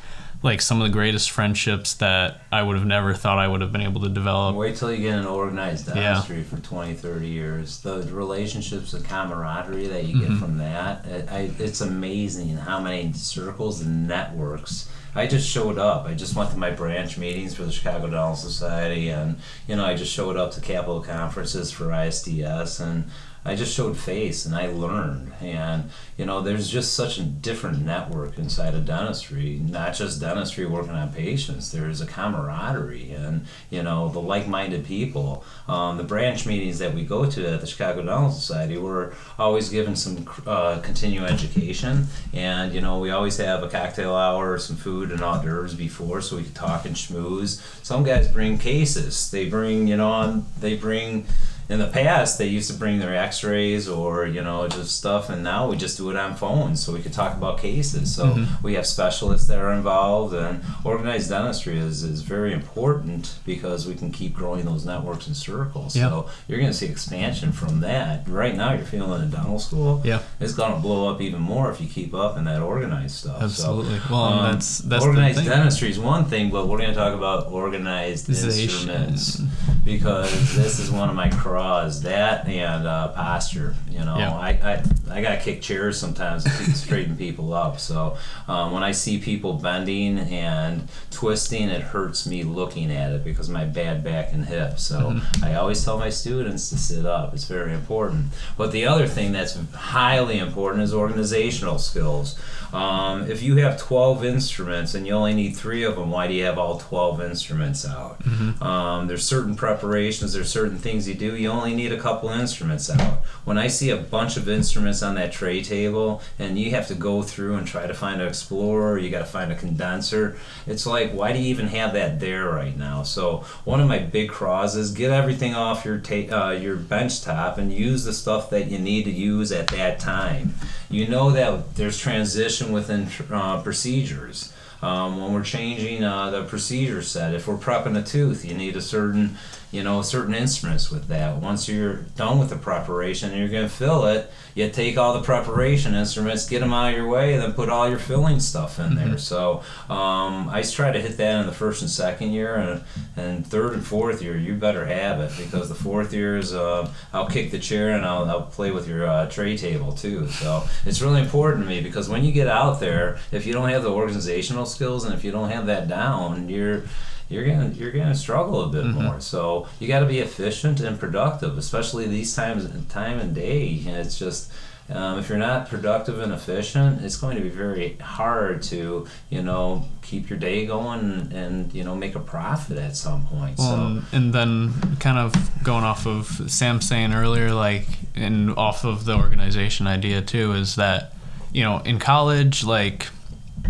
like 0.44 0.62
some 0.62 0.82
of 0.82 0.88
the 0.88 0.94
greatest 0.94 1.32
friendships 1.32 1.96
that 1.96 2.42
I 2.52 2.62
would 2.62 2.78
have 2.78 2.86
never 2.86 3.14
thought 3.14 3.40
I 3.40 3.48
would 3.48 3.62
have 3.62 3.72
been 3.72 3.82
able 3.82 4.02
to 4.02 4.10
develop. 4.10 4.56
Wait 4.56 4.76
till 4.76 4.92
you 4.94 5.02
get 5.02 5.18
an 5.18 5.26
organized 5.26 5.90
Yeah. 5.96 6.22
for 6.22 6.58
20, 6.58 6.94
30 6.94 7.28
years. 7.28 7.80
The 7.82 8.04
relationships 8.12 8.94
and 8.94 9.04
camaraderie 9.04 9.88
that 9.88 10.06
you 10.06 10.20
get 10.20 10.30
mm-hmm. 10.30 10.40
from 10.40 10.58
that, 10.60 11.06
it, 11.06 11.32
I, 11.32 11.52
it's 11.58 11.82
amazing 11.82 12.58
how 12.58 12.80
many 12.80 13.14
circles 13.14 13.82
and 13.82 14.08
networks. 14.08 14.90
I 15.14 15.28
just 15.28 15.50
showed 15.50 15.78
up. 15.78 16.06
I 16.06 16.14
just 16.14 16.36
went 16.36 16.52
to 16.52 16.58
my 16.58 16.72
branch 16.72 17.18
meetings 17.18 17.56
for 17.56 17.64
the 17.64 17.72
Chicago 17.72 18.08
Dental 18.08 18.36
Society, 18.36 19.10
and 19.10 19.38
you 19.68 19.76
know, 19.76 19.86
I 19.86 19.96
just 19.96 20.14
showed 20.14 20.38
up 20.38 20.52
to 20.54 20.62
Capital 20.62 21.02
conferences 21.02 21.72
for 21.72 21.86
ISDS, 21.86 22.80
and 22.80 23.10
I 23.44 23.56
just 23.56 23.74
showed 23.74 23.98
face 23.98 24.46
and 24.46 24.56
I 24.56 24.68
learned. 24.68 25.34
And, 25.42 25.90
you 26.16 26.26
know, 26.26 26.42
there's 26.42 26.70
just 26.70 26.94
such 26.94 27.18
a 27.18 27.24
different 27.24 27.84
network 27.84 28.38
inside 28.38 28.76
of 28.76 28.86
dentistry, 28.86 29.60
not 29.64 29.96
just 29.96 30.22
dentistry 30.22 30.68
working 30.68 30.92
on 30.92 31.12
patients. 31.12 31.72
There's 31.72 32.02
a 32.02 32.06
camaraderie 32.06 33.12
and, 33.12 33.48
you 33.72 33.82
know, 33.82 34.10
the 34.10 34.20
like 34.20 34.48
minded 34.48 34.86
people. 34.86 35.44
Um, 35.68 35.98
the 35.98 36.04
branch 36.04 36.46
meetings 36.46 36.78
that 36.80 36.94
we 36.94 37.04
go 37.04 37.26
to 37.26 37.54
at 37.54 37.62
the 37.62 37.68
Chicago 37.68 38.04
Dental 38.04 38.30
Society, 38.30 38.78
we're 38.78 39.14
always 39.40 39.70
given 39.70 39.96
some 39.96 40.30
uh, 40.46 40.80
continuing 40.84 41.26
education. 41.28 42.08
And, 42.34 42.74
you 42.74 42.82
know, 42.82 43.00
we 43.00 43.10
always 43.10 43.38
have 43.38 43.64
a 43.64 43.70
cocktail 43.70 44.16
hour, 44.16 44.60
some 44.60 44.76
food 44.76 45.12
and 45.12 45.22
hors 45.22 45.42
d'oeuvres 45.42 45.74
before 45.74 46.22
so 46.22 46.38
we 46.38 46.44
can 46.44 46.54
talk 46.54 46.86
and 46.86 46.96
schmooze. 46.96 47.60
Some 47.84 48.04
guys 48.04 48.28
bring 48.28 48.60
cases. 48.60 49.32
They 49.32 49.50
bring, 49.50 49.88
you 49.88 49.98
know, 49.98 50.46
they 50.60 50.76
bring 50.76 51.26
in 51.70 51.80
the 51.80 51.88
past 51.88 52.38
they 52.38 52.48
used 52.48 52.70
to 52.70 52.78
bring 52.78 53.00
their 53.00 53.16
x-rays 53.16 53.88
or 53.88 54.26
you 54.28 54.42
know 54.42 54.68
just 54.68 54.98
stuff 54.98 55.30
and 55.30 55.42
now 55.44 55.70
we 55.70 55.78
just 55.78 55.98
do 55.98 56.10
it 56.10 56.16
on 56.18 56.36
phones 56.36 56.84
so 56.84 56.92
we 56.94 57.02
could 57.02 57.14
talk 57.14 57.36
about 57.38 57.58
cases 57.60 58.14
so 58.16 58.26
Mm-hmm. 58.32 58.64
we 58.64 58.74
have 58.76 58.86
specialists 58.86 59.48
that 59.48 59.58
are 59.60 59.74
involved 59.74 60.34
and 60.34 60.62
organized 60.86 61.30
dentistry 61.30 61.78
is, 61.78 62.04
is 62.04 62.22
very 62.22 62.54
important 62.54 63.40
because 63.46 63.88
we 63.88 63.96
can 63.96 64.12
keep 64.12 64.34
growing 64.34 64.64
those 64.66 64.86
networks 64.86 65.28
and 65.28 65.36
circles 65.36 65.96
Yeah. 65.96 66.10
so 66.10 66.30
you're 66.48 66.60
going 66.60 66.72
to 66.72 66.78
see 66.78 66.86
expansion 66.88 67.52
from 67.52 67.80
that 67.82 68.28
right 68.28 68.56
now 68.56 68.74
you're 68.74 68.86
feeling 68.86 69.22
in 69.24 69.30
dental 69.32 69.60
school 69.60 70.02
Yeah. 70.04 70.22
it's 70.40 70.54
going 70.54 70.74
to 70.74 70.80
blow 70.80 71.10
up 71.14 71.22
even 71.22 71.42
more 71.42 71.72
if 71.72 71.80
you 71.82 71.88
keep 71.88 72.14
up 72.14 72.38
in 72.38 72.44
that 72.46 72.62
organized 72.62 73.16
stuff 73.16 73.40
So, 73.40 73.46
Absolutely. 73.46 74.00
Well, 74.10 74.24
um, 74.24 74.52
that's 74.52 74.80
that's 74.80 75.04
organized 75.06 75.40
thing. 75.40 75.48
dentistry 75.48 75.90
is 75.90 76.00
one 76.00 76.26
thing, 76.26 76.50
but 76.52 76.68
we're 76.68 76.78
going 76.78 76.90
to 76.90 76.96
talk 76.96 77.14
about 77.14 77.48
organized 77.52 78.28
Zation. 78.28 78.62
instruments 78.64 79.42
because 79.84 80.56
this 80.56 80.80
is 80.80 80.92
one 80.92 81.10
of 81.10 81.16
my 81.16 81.30
craws. 81.62 82.02
That 82.02 82.48
and 82.48 82.88
uh, 82.88 83.10
posture. 83.10 83.76
You 83.90 84.00
know, 84.00 84.18
Yeah. 84.18 84.34
I, 84.34 84.50
I 84.50 84.84
I 85.18 85.22
got 85.22 85.36
to 85.36 85.42
kick 85.42 85.62
chairs 85.62 86.00
sometimes 86.00 86.44
to 86.44 86.50
straighten 86.74 87.16
people 87.18 87.54
up. 87.54 87.80
So 87.80 88.18
um, 88.48 88.72
when 88.72 88.84
I 88.84 88.92
see 88.94 89.20
people 89.20 89.54
bending 89.54 90.18
and 90.20 90.88
twisting, 91.12 91.70
it 91.70 91.82
hurts 91.82 92.26
me 92.26 92.44
looking 92.44 92.92
at 92.92 93.12
it 93.12 93.24
because 93.24 93.50
of 93.50 93.54
my 93.54 93.66
bad 93.66 94.04
back 94.04 94.34
and 94.34 94.46
hip. 94.46 94.80
So 94.80 95.00
Mm-hmm. 95.02 95.44
I 95.46 95.56
always 95.56 95.84
tell 95.84 95.98
my 95.98 96.10
students 96.10 96.70
to 96.70 96.78
sit 96.78 97.06
up. 97.06 97.34
It's 97.34 97.46
very 97.46 97.74
important. 97.74 98.28
But 98.58 98.72
the 98.72 98.86
other 98.86 99.08
thing 99.08 99.32
that's 99.34 99.58
highly 99.74 100.38
important 100.40 100.84
is 100.84 100.94
organizational 100.94 101.80
skills. 101.80 102.40
Um, 102.72 103.30
if 103.30 103.44
you 103.44 103.58
have 103.58 103.78
12 103.78 104.24
instruments 104.24 104.96
and 104.96 105.06
you 105.06 105.12
only 105.14 105.34
need 105.34 105.58
three 105.58 105.84
of 105.84 105.96
them, 105.96 106.10
why 106.10 106.28
do 106.28 106.34
you 106.34 106.46
have 106.46 106.58
all 106.58 106.80
12 106.80 107.22
instruments 107.22 107.86
out? 107.86 108.22
Um, 108.62 109.08
there's 109.08 109.26
certain 109.26 109.56
preparations, 109.56 110.32
there's 110.34 110.50
certain 110.50 110.78
things 110.78 111.08
you 111.10 111.16
do, 111.16 111.36
you 111.42 111.50
only 111.50 111.76
need 111.76 111.92
a 111.92 112.00
couple 112.00 112.30
instruments 112.30 112.90
out. 112.90 113.20
When 113.44 113.58
I 113.58 113.68
see 113.68 113.90
a 113.90 113.98
bunch 113.98 114.38
of 114.38 114.48
instruments 114.48 115.02
on 115.02 115.16
that 115.16 115.32
tray 115.32 115.62
table 115.64 116.22
and 116.38 116.58
you 116.58 116.72
have 116.72 116.88
to 116.88 116.96
go 116.96 117.24
through 117.24 117.56
and 117.56 117.68
try 117.68 117.88
to 117.88 117.94
find 117.94 118.22
an 118.22 118.28
explorer, 118.28 118.98
you 118.98 119.10
got 119.10 119.20
to 119.20 119.26
find 119.26 119.52
a 119.52 119.56
condenser, 119.56 120.38
it's 120.68 120.86
like, 120.86 121.12
why 121.12 121.34
do 121.34 121.40
you 121.40 121.48
even 121.48 121.68
have 121.68 121.94
that 121.94 122.20
there 122.20 122.50
right 122.50 122.78
now? 122.78 123.04
So, 123.04 123.46
one 123.66 123.80
of 123.80 123.88
my 123.88 124.00
big 124.00 124.30
craws 124.30 124.76
is 124.76 124.92
get 124.92 125.12
everything 125.12 125.56
off 125.56 125.84
your, 125.84 125.98
ta- 125.98 126.50
uh, 126.50 126.52
your 126.52 126.76
bench 126.76 127.22
top 127.22 127.58
and 127.58 127.74
use 127.74 128.04
the 128.04 128.14
stuff 128.14 128.50
that 128.52 128.70
you 128.70 128.78
need 128.78 129.04
to 129.06 129.12
use 129.12 129.52
at 129.52 129.68
that 129.70 130.00
time. 130.00 130.54
You 130.90 131.08
know 131.08 131.32
that 131.32 131.76
there's 131.76 131.98
transition 131.98 132.72
within 132.72 133.08
uh, 133.32 133.62
procedures. 133.62 134.54
Um, 134.82 135.22
when 135.22 135.34
we're 135.34 135.44
changing 135.44 136.04
uh, 136.04 136.32
the 136.32 136.44
procedure 136.44 137.04
set, 137.04 137.36
if 137.36 137.48
we're 137.48 137.58
prepping 137.58 137.98
a 137.98 138.02
tooth, 138.02 138.44
you 138.44 138.56
need 138.56 138.76
a 138.76 138.82
certain, 138.82 139.38
you 139.72 139.84
know, 139.84 140.02
certain 140.02 140.36
instruments 140.36 140.92
with 140.92 141.08
that. 141.08 141.38
Once 141.38 141.70
you're 141.70 142.02
done 142.18 142.40
with 142.40 142.50
the 142.50 142.58
preparation 142.58 143.30
and 143.32 143.40
you're 143.40 143.48
going 143.48 143.68
to 143.68 143.74
fill 143.74 144.06
it, 144.06 144.30
you 144.54 144.70
take 144.70 144.98
all 144.98 145.14
the 145.14 145.22
preparation 145.22 145.96
instruments, 145.96 146.50
get 146.50 146.60
them 146.60 146.74
out 146.74 146.92
of 146.92 146.98
your 146.98 147.08
way, 147.08 147.34
and 147.34 147.42
then 147.42 147.54
put 147.54 147.70
all 147.70 147.88
your 147.88 147.98
filling 147.98 148.42
stuff 148.42 148.80
in 148.80 148.96
there. 148.96 149.18
So 149.18 149.64
um, 149.90 150.50
I 150.50 150.62
try 150.62 150.92
to 150.92 151.00
hit 151.00 151.16
that 151.18 151.40
in 151.40 151.46
the 151.46 151.54
first 151.54 151.82
and 151.82 151.90
second 151.90 152.32
year, 152.32 152.56
and, 152.56 152.84
and 153.16 153.48
third 153.48 153.74
and 153.74 153.86
fourth 153.86 154.22
year, 154.22 154.36
you 154.38 154.56
better 154.56 154.86
have 154.86 155.22
it 155.22 155.32
because 155.38 155.70
the 155.70 155.76
fourth 155.76 156.14
year 156.14 156.38
is 156.38 156.54
uh, 156.54 156.92
I'll 157.14 157.30
kick 157.30 157.52
the 157.52 157.60
chair 157.60 157.92
and 157.92 158.06
I'll, 158.06 158.30
I'll 158.30 158.42
play 158.44 158.72
with 158.72 158.90
your 158.90 159.08
uh, 159.08 159.30
tray 159.30 159.56
table 159.56 159.94
too. 159.94 160.28
So 160.28 160.64
it's 160.86 161.02
really 161.02 161.22
important 161.22 161.64
to 161.64 161.70
me 161.70 161.82
because 161.82 162.10
when 162.10 162.26
you 162.26 162.34
get 162.34 162.48
out 162.48 162.82
there, 162.82 163.20
if 163.32 163.46
you 163.46 163.54
don't 163.54 163.70
have 163.70 163.84
the 163.84 163.92
organizational 163.92 164.66
skills 164.66 165.06
and 165.06 165.14
if 165.14 165.24
you 165.24 165.32
don't 165.32 165.50
have 165.50 165.68
that 165.68 165.88
down, 165.88 166.50
you're 166.50 166.84
you're 167.32 167.46
gonna 167.46 167.70
you're 167.70 167.92
gonna 167.92 168.16
struggle 168.16 168.62
a 168.62 168.68
bit 168.68 168.86
more. 168.86 169.20
So 169.22 169.68
you 169.80 169.88
got 169.88 170.02
to 170.02 170.06
be 170.06 170.20
efficient 170.20 170.80
and 170.82 171.00
productive, 171.00 171.58
especially 171.58 172.08
these 172.08 172.36
times 172.36 172.70
time 172.90 173.20
and 173.20 173.34
day. 173.34 173.84
And 173.88 173.96
it's 173.96 174.20
just 174.20 174.52
um, 174.90 175.20
if 175.20 175.30
you're 175.30 175.38
not 175.38 175.70
productive 175.70 176.20
and 176.20 176.34
efficient, 176.34 177.02
it's 177.02 177.16
going 177.16 177.38
to 177.38 177.42
be 177.42 177.50
very 177.50 177.96
hard 177.98 178.62
to 178.64 179.08
you 179.30 179.42
know 179.42 179.86
keep 180.02 180.30
your 180.30 180.38
day 180.38 180.66
going 180.66 181.32
and 181.34 181.74
you 181.74 181.84
know 181.84 181.96
make 181.96 182.16
a 182.16 182.20
profit 182.20 182.78
at 182.78 182.98
some 182.98 183.26
point. 183.26 183.58
Well, 183.58 183.76
so 183.78 183.86
and, 183.86 184.04
and 184.12 184.34
then 184.34 184.98
kind 184.98 185.18
of 185.18 185.34
going 185.64 185.84
off 185.84 186.06
of 186.06 186.52
Sam 186.52 186.82
saying 186.82 187.14
earlier, 187.14 187.54
like, 187.54 187.88
and 188.16 188.52
off 188.58 188.84
of 188.84 189.06
the 189.06 189.16
organization 189.16 189.88
idea 189.88 190.22
too, 190.22 190.54
is 190.54 190.76
that, 190.76 191.14
you 191.54 191.64
know, 191.64 191.80
in 191.80 192.00
college, 192.00 192.64
like, 192.64 193.08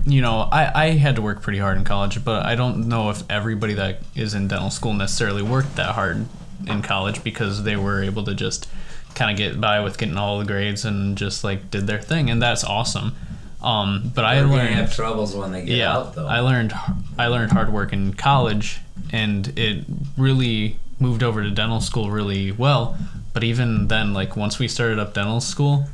you 0.05 0.21
know, 0.21 0.49
I, 0.51 0.85
I 0.85 0.89
had 0.91 1.15
to 1.15 1.21
work 1.21 1.41
pretty 1.41 1.59
hard 1.59 1.77
in 1.77 1.83
college, 1.83 2.23
but 2.23 2.45
I 2.45 2.55
don't 2.55 2.87
know 2.87 3.09
if 3.09 3.23
everybody 3.29 3.73
that 3.75 3.99
is 4.15 4.33
in 4.33 4.47
dental 4.47 4.69
school 4.69 4.93
necessarily 4.93 5.41
worked 5.41 5.75
that 5.75 5.95
hard 5.95 6.25
in 6.67 6.81
college 6.81 7.23
because 7.23 7.63
they 7.63 7.75
were 7.75 8.03
able 8.03 8.23
to 8.23 8.33
just 8.33 8.67
kind 9.15 9.31
of 9.31 9.37
get 9.37 9.59
by 9.59 9.81
with 9.81 9.97
getting 9.97 10.17
all 10.17 10.39
the 10.39 10.45
grades 10.45 10.85
and 10.85 11.17
just 11.17 11.43
like 11.43 11.69
did 11.69 11.87
their 11.87 12.01
thing, 12.01 12.29
and 12.29 12.41
that's 12.41 12.63
awesome. 12.63 13.15
Um, 13.61 14.11
but 14.15 14.25
I 14.25 14.35
they're 14.35 14.43
gonna 14.45 14.55
learned 14.55 14.75
have 14.75 14.95
troubles 14.95 15.35
when 15.35 15.51
they 15.51 15.63
get 15.63 15.77
yeah, 15.77 15.93
out 15.95 16.15
though. 16.15 16.27
I 16.27 16.39
learned 16.39 16.73
I 17.17 17.27
learned 17.27 17.51
hard 17.51 17.71
work 17.71 17.93
in 17.93 18.13
college, 18.13 18.79
and 19.11 19.47
it 19.57 19.85
really 20.17 20.79
moved 20.99 21.23
over 21.23 21.43
to 21.43 21.51
dental 21.51 21.81
school 21.81 22.09
really 22.09 22.51
well. 22.51 22.97
But 23.33 23.43
even 23.43 23.87
then, 23.87 24.13
like 24.13 24.35
once 24.35 24.57
we 24.57 24.67
started 24.67 24.99
up 24.99 25.13
dental 25.13 25.41
school, 25.41 25.85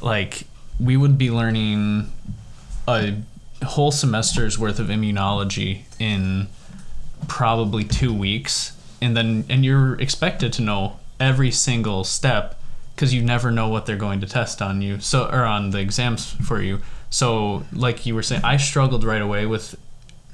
like 0.00 0.44
we 0.80 0.96
would 0.96 1.18
be 1.18 1.30
learning 1.30 2.10
a 2.88 3.14
whole 3.64 3.90
semester's 3.90 4.58
worth 4.58 4.78
of 4.78 4.88
immunology 4.88 5.82
in 5.98 6.48
probably 7.28 7.84
two 7.84 8.12
weeks, 8.12 8.76
and 9.00 9.16
then 9.16 9.44
and 9.48 9.64
you're 9.64 10.00
expected 10.00 10.52
to 10.54 10.62
know 10.62 10.98
every 11.20 11.50
single 11.50 12.04
step 12.04 12.58
because 12.94 13.14
you 13.14 13.22
never 13.22 13.50
know 13.50 13.68
what 13.68 13.86
they're 13.86 13.96
going 13.96 14.20
to 14.20 14.26
test 14.26 14.60
on 14.60 14.82
you 14.82 15.00
so 15.00 15.24
or 15.26 15.44
on 15.44 15.70
the 15.70 15.78
exams 15.78 16.32
for 16.32 16.60
you. 16.60 16.80
So 17.10 17.64
like 17.72 18.06
you 18.06 18.14
were 18.14 18.22
saying 18.22 18.42
i 18.44 18.56
struggled 18.56 19.04
right 19.04 19.20
away 19.20 19.44
with 19.44 19.76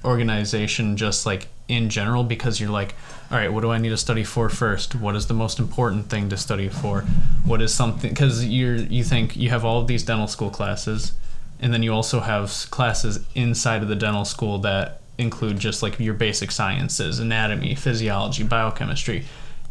organization 0.04 0.96
just 0.96 1.26
like 1.26 1.48
in 1.66 1.90
general 1.90 2.22
because 2.22 2.60
you're 2.60 2.70
like 2.70 2.94
all 3.30 3.36
right 3.36 3.52
what 3.52 3.62
do 3.62 3.70
i 3.70 3.78
need 3.78 3.88
to 3.90 3.96
study 3.96 4.24
for 4.24 4.48
first? 4.48 4.94
What 4.94 5.16
is 5.16 5.26
the 5.26 5.34
most 5.34 5.58
important 5.58 6.08
thing 6.08 6.28
to 6.30 6.36
study 6.36 6.68
for? 6.68 7.02
What 7.44 7.60
is 7.60 7.74
something 7.74 8.10
because 8.10 8.44
you're 8.44 8.76
you 8.76 9.04
think 9.04 9.36
you 9.36 9.50
have 9.50 9.64
all 9.64 9.80
of 9.80 9.86
these 9.86 10.02
dental 10.02 10.28
school 10.28 10.50
classes 10.50 11.12
and 11.60 11.72
then 11.72 11.82
you 11.82 11.92
also 11.92 12.20
have 12.20 12.66
classes 12.70 13.24
inside 13.34 13.82
of 13.82 13.88
the 13.88 13.96
dental 13.96 14.24
school 14.24 14.58
that 14.58 15.00
include 15.16 15.58
just 15.58 15.82
like 15.82 15.98
your 15.98 16.14
basic 16.14 16.50
sciences 16.50 17.18
anatomy 17.18 17.74
physiology 17.74 18.44
biochemistry. 18.44 19.24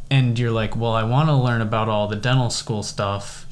And 0.10 0.40
you're 0.40 0.52
like 0.52 0.76
well 0.76 0.94
i 0.94 1.04
want 1.04 1.28
to 1.30 1.36
learn 1.36 1.62
about 1.62 1.90
all 1.90 2.08
the 2.08 2.16
dental 2.16 2.50
school 2.50 2.84
stuff 2.84 3.46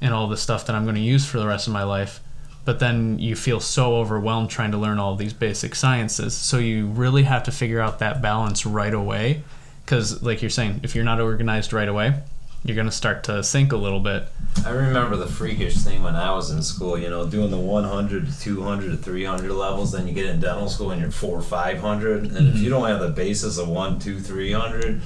and 0.00 0.14
all 0.14 0.28
the 0.28 0.36
stuff 0.36 0.66
that 0.66 0.76
i'm 0.76 0.84
going 0.84 0.94
to 0.94 1.00
use 1.00 1.26
for 1.26 1.38
the 1.38 1.46
rest 1.46 1.66
of 1.66 1.72
my 1.72 1.82
life 1.82 2.20
but 2.66 2.80
then 2.80 3.18
you 3.20 3.36
feel 3.36 3.60
so 3.60 3.96
overwhelmed 3.96 4.50
trying 4.50 4.72
to 4.72 4.76
learn 4.76 4.98
all 4.98 5.14
these 5.14 5.32
basic 5.32 5.74
sciences. 5.76 6.34
So 6.34 6.58
you 6.58 6.88
really 6.88 7.22
have 7.22 7.44
to 7.44 7.52
figure 7.52 7.80
out 7.80 8.00
that 8.00 8.20
balance 8.20 8.66
right 8.66 8.92
away 8.92 9.44
because 9.84 10.20
like 10.20 10.42
you're 10.42 10.50
saying 10.50 10.80
if 10.82 10.94
you're 10.94 11.04
not 11.04 11.20
organized 11.20 11.72
right 11.72 11.88
away 11.88 12.22
you're 12.68 12.76
going 12.76 12.86
to 12.86 12.92
start 12.92 13.24
to 13.24 13.42
sink 13.42 13.72
a 13.72 13.76
little 13.76 14.00
bit 14.00 14.28
I 14.64 14.70
remember 14.70 15.16
the 15.16 15.26
freakish 15.26 15.76
thing 15.76 16.02
when 16.02 16.16
I 16.16 16.32
was 16.32 16.50
in 16.50 16.62
school, 16.62 16.96
you 16.96 17.10
know, 17.10 17.26
doing 17.26 17.50
the 17.50 17.58
100 17.58 18.26
to 18.26 18.40
200 18.40 18.90
to 18.90 18.96
300 18.96 19.52
levels. 19.52 19.92
Then 19.92 20.08
you 20.08 20.14
get 20.14 20.26
in 20.26 20.40
dental 20.40 20.68
school 20.68 20.92
and 20.92 21.00
you're 21.00 21.10
four 21.10 21.42
500. 21.42 22.24
And 22.24 22.32
if 22.32 22.42
mm-hmm. 22.42 22.56
you 22.56 22.70
don't 22.70 22.88
have 22.88 23.00
the 23.00 23.10
basis 23.10 23.58
of 23.58 23.68
one, 23.68 23.98
two, 23.98 24.18
300, 24.18 25.00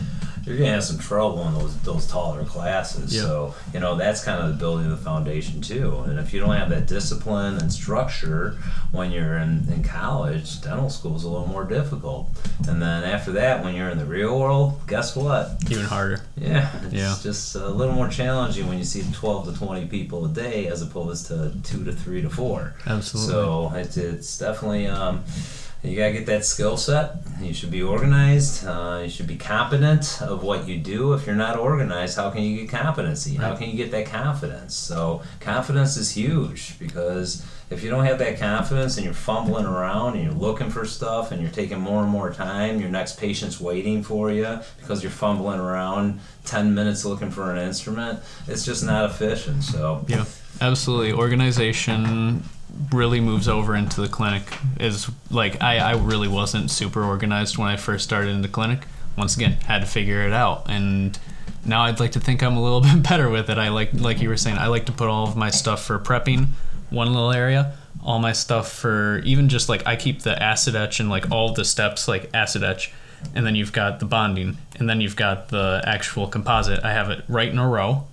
you're 0.50 0.58
gonna 0.58 0.72
have 0.72 0.84
some 0.84 0.98
trouble 0.98 1.46
in 1.48 1.54
those 1.54 1.76
those 1.82 2.06
taller 2.06 2.44
classes. 2.44 3.14
Yeah. 3.14 3.22
So 3.22 3.54
you 3.72 3.80
know 3.80 3.96
that's 3.96 4.22
kind 4.24 4.42
of 4.42 4.48
the 4.50 4.54
building 4.56 4.86
of 4.86 4.92
the 4.92 5.04
foundation 5.04 5.60
too. 5.60 5.98
And 6.06 6.18
if 6.18 6.32
you 6.32 6.40
don't 6.40 6.54
have 6.56 6.70
that 6.70 6.86
discipline 6.86 7.56
and 7.58 7.72
structure 7.72 8.56
when 8.92 9.10
you're 9.12 9.36
in, 9.38 9.66
in 9.72 9.84
college, 9.84 10.60
dental 10.62 10.90
school 10.90 11.14
is 11.16 11.24
a 11.24 11.28
little 11.28 11.46
more 11.46 11.64
difficult. 11.64 12.28
And 12.68 12.82
then 12.82 13.04
after 13.04 13.32
that, 13.32 13.62
when 13.62 13.74
you're 13.74 13.88
in 13.88 13.98
the 13.98 14.04
real 14.04 14.38
world, 14.38 14.80
guess 14.88 15.14
what? 15.14 15.52
Even 15.70 15.84
harder. 15.84 16.20
Yeah, 16.36 16.68
it's 16.84 16.92
Yeah. 16.92 17.16
just 17.22 17.54
a 17.54 17.68
little 17.68 17.94
more 17.94 18.08
challenging 18.08 18.66
when 18.66 18.78
you 18.78 18.84
see 18.84 19.04
12 19.12 19.52
to 19.52 19.58
20 19.58 19.86
people 19.86 20.24
a 20.24 20.28
day 20.28 20.66
as 20.66 20.82
opposed 20.82 21.26
to 21.26 21.52
two 21.62 21.84
to 21.84 21.92
three 21.92 22.20
to 22.22 22.30
four. 22.30 22.74
Absolutely. 22.86 23.32
So 23.32 23.72
it's, 23.76 23.96
it's 23.96 24.38
definitely, 24.38 24.86
um, 24.88 25.22
you 25.82 25.96
gotta 25.96 26.12
get 26.12 26.26
that 26.26 26.44
skill 26.44 26.76
set. 26.76 27.16
You 27.40 27.54
should 27.54 27.70
be 27.70 27.82
organized. 27.82 28.66
Uh, 28.66 29.00
you 29.04 29.08
should 29.08 29.26
be 29.26 29.36
competent 29.36 30.20
of 30.20 30.42
what 30.42 30.68
you 30.68 30.76
do. 30.76 31.14
If 31.14 31.26
you're 31.26 31.34
not 31.34 31.58
organized, 31.58 32.16
how 32.16 32.30
can 32.30 32.42
you 32.42 32.60
get 32.60 32.68
competency? 32.68 33.36
How 33.36 33.56
can 33.56 33.70
you 33.70 33.76
get 33.76 33.90
that 33.92 34.06
confidence? 34.06 34.74
So 34.74 35.22
confidence 35.40 35.96
is 35.96 36.10
huge 36.12 36.78
because 36.78 37.46
if 37.70 37.82
you 37.82 37.88
don't 37.88 38.04
have 38.04 38.18
that 38.18 38.38
confidence 38.38 38.96
and 38.96 39.04
you're 39.04 39.14
fumbling 39.14 39.64
around 39.64 40.16
and 40.16 40.24
you're 40.24 40.34
looking 40.34 40.68
for 40.68 40.84
stuff 40.84 41.32
and 41.32 41.40
you're 41.40 41.50
taking 41.50 41.80
more 41.80 42.02
and 42.02 42.10
more 42.10 42.30
time, 42.30 42.78
your 42.80 42.90
next 42.90 43.18
patient's 43.18 43.58
waiting 43.58 44.02
for 44.02 44.30
you 44.30 44.58
because 44.80 45.02
you're 45.02 45.10
fumbling 45.10 45.60
around 45.60 46.20
10 46.44 46.74
minutes 46.74 47.06
looking 47.06 47.30
for 47.30 47.52
an 47.52 47.58
instrument, 47.58 48.20
it's 48.48 48.64
just 48.64 48.84
not 48.84 49.08
efficient. 49.08 49.62
So 49.62 50.04
Yeah, 50.08 50.24
absolutely. 50.60 51.12
Organization 51.12 52.42
really 52.92 53.20
moves 53.20 53.48
over 53.48 53.74
into 53.74 54.00
the 54.00 54.08
clinic. 54.08 54.42
Is 54.78 55.10
like 55.30 55.62
I, 55.62 55.78
I 55.78 55.92
really 55.96 56.28
wasn't 56.28 56.70
super 56.70 57.02
organized 57.02 57.58
when 57.58 57.68
I 57.68 57.76
first 57.76 58.04
started 58.04 58.30
in 58.30 58.42
the 58.42 58.48
clinic. 58.48 58.86
Once 59.16 59.36
again, 59.36 59.52
had 59.52 59.80
to 59.80 59.86
figure 59.86 60.26
it 60.26 60.32
out, 60.32 60.68
and 60.68 61.18
now 61.64 61.82
I'd 61.82 62.00
like 62.00 62.12
to 62.12 62.20
think 62.20 62.42
I'm 62.42 62.56
a 62.56 62.62
little 62.62 62.80
bit 62.94 63.02
better 63.02 63.28
with 63.28 63.50
it. 63.50 63.58
I 63.58 63.68
like 63.68 63.92
like 63.94 64.20
you 64.20 64.28
were 64.28 64.36
saying, 64.36 64.58
I 64.58 64.66
like 64.66 64.86
to 64.86 64.92
put 64.92 65.08
all 65.08 65.26
of 65.26 65.36
my 65.36 65.50
stuff 65.50 65.84
for 65.84 65.98
prepping 65.98 66.48
one 66.90 67.08
little 67.08 67.32
area. 67.32 67.76
All 68.02 68.18
my 68.18 68.32
stuff 68.32 68.72
for 68.72 69.18
even 69.24 69.48
just 69.48 69.68
like 69.68 69.86
I 69.86 69.96
keep 69.96 70.22
the 70.22 70.40
acid 70.42 70.74
etch 70.74 71.00
and 71.00 71.10
like 71.10 71.30
all 71.30 71.52
the 71.52 71.64
steps 71.64 72.08
like 72.08 72.30
acid 72.32 72.62
etch, 72.62 72.92
and 73.34 73.44
then 73.46 73.54
you've 73.54 73.72
got 73.72 74.00
the 74.00 74.06
bonding, 74.06 74.56
and 74.78 74.88
then 74.88 75.00
you've 75.00 75.16
got 75.16 75.48
the 75.48 75.82
actual 75.84 76.26
composite. 76.26 76.82
I 76.84 76.92
have 76.92 77.10
it 77.10 77.24
right 77.28 77.48
in 77.48 77.58
a 77.58 77.68
row, 77.68 78.06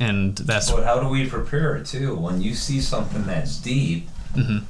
and 0.00 0.36
that's 0.36 0.70
But 0.70 0.84
how 0.84 1.00
do 1.00 1.08
we 1.08 1.28
prepare 1.28 1.76
it 1.76 1.86
too? 1.86 2.14
When 2.16 2.40
you 2.40 2.54
see 2.54 2.80
something 2.80 3.24
that's 3.24 3.56
deep, 3.58 4.08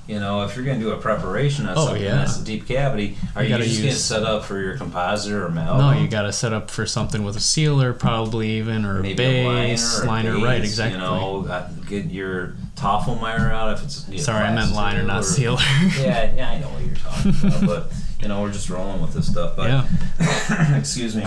you 0.06 0.20
know, 0.20 0.44
if 0.44 0.54
you're 0.56 0.64
going 0.66 0.78
to 0.78 0.84
do 0.84 0.92
a 0.92 0.98
preparation 0.98 1.64
on 1.64 1.70
Mm-hmm. 1.74 1.78
Oh, 1.80 1.86
something 1.86 2.02
yeah. 2.02 2.16
that's 2.16 2.38
a 2.38 2.44
deep 2.44 2.66
cavity, 2.68 3.16
are 3.34 3.42
You 3.42 3.56
you, 3.56 3.62
just 3.62 3.70
getting 3.76 3.90
use- 3.92 4.04
set 4.04 4.22
up 4.22 4.44
for 4.44 4.60
your 4.60 4.76
composite 4.76 5.32
or 5.32 5.48
malleable? 5.48 5.90
No, 5.92 5.98
you 6.02 6.06
got 6.06 6.22
to 6.22 6.32
set 6.34 6.52
up 6.52 6.70
for 6.70 6.84
something 6.84 7.24
with 7.24 7.34
a 7.36 7.40
sealer, 7.40 7.94
probably 7.94 8.50
even, 8.58 8.84
or 8.84 8.98
a 8.98 9.02
Maybe 9.02 9.14
base, 9.14 10.00
a 10.02 10.06
liner, 10.06 10.34
or 10.34 10.36
a 10.36 10.42
right? 10.42 10.60
Exactly. 10.62 11.00
You 11.00 11.06
know, 11.06 11.46
uh, 11.48 11.66
get 11.88 12.10
your 12.10 12.56
Tofflemire 12.76 13.50
out 13.50 13.72
if 13.78 13.84
it's. 13.84 14.06
you 14.06 14.18
know, 14.18 14.22
Sorry, 14.22 14.44
I 14.44 14.54
meant 14.54 14.72
liner, 14.72 15.00
two 15.00 15.06
not 15.06 15.24
sealer. 15.24 15.56
yeah, 15.98 16.34
yeah, 16.34 16.50
I 16.50 16.58
know 16.58 16.68
what 16.68 16.84
you're 16.84 16.96
talking 16.96 17.34
about, 17.48 17.66
but 17.66 17.92
you 18.20 18.28
know, 18.28 18.42
we're 18.42 18.52
just 18.52 18.68
rolling 18.68 19.00
with 19.00 19.14
this 19.14 19.28
stuff. 19.30 19.56
But 19.56 19.70
yeah, 19.70 20.76
excuse 20.78 21.16
me. 21.16 21.24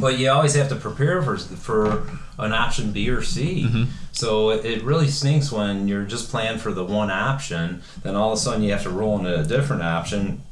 But 0.00 0.18
you 0.18 0.30
always 0.30 0.54
have 0.54 0.68
to 0.70 0.76
prepare 0.76 1.22
for 1.22 1.36
for 1.36 2.06
an 2.38 2.52
option 2.52 2.92
B 2.92 3.08
or 3.10 3.22
C. 3.22 3.64
Mm-hmm. 3.64 3.84
So 4.12 4.50
it, 4.50 4.64
it 4.64 4.82
really 4.82 5.08
stinks 5.08 5.50
when 5.50 5.88
you're 5.88 6.04
just 6.04 6.30
planning 6.30 6.58
for 6.58 6.72
the 6.72 6.84
one 6.84 7.10
option, 7.10 7.82
then 8.02 8.14
all 8.14 8.32
of 8.32 8.38
a 8.38 8.40
sudden 8.40 8.62
you 8.62 8.72
have 8.72 8.82
to 8.84 8.90
roll 8.90 9.18
into 9.18 9.38
a 9.38 9.44
different 9.44 9.82
option, 9.82 10.42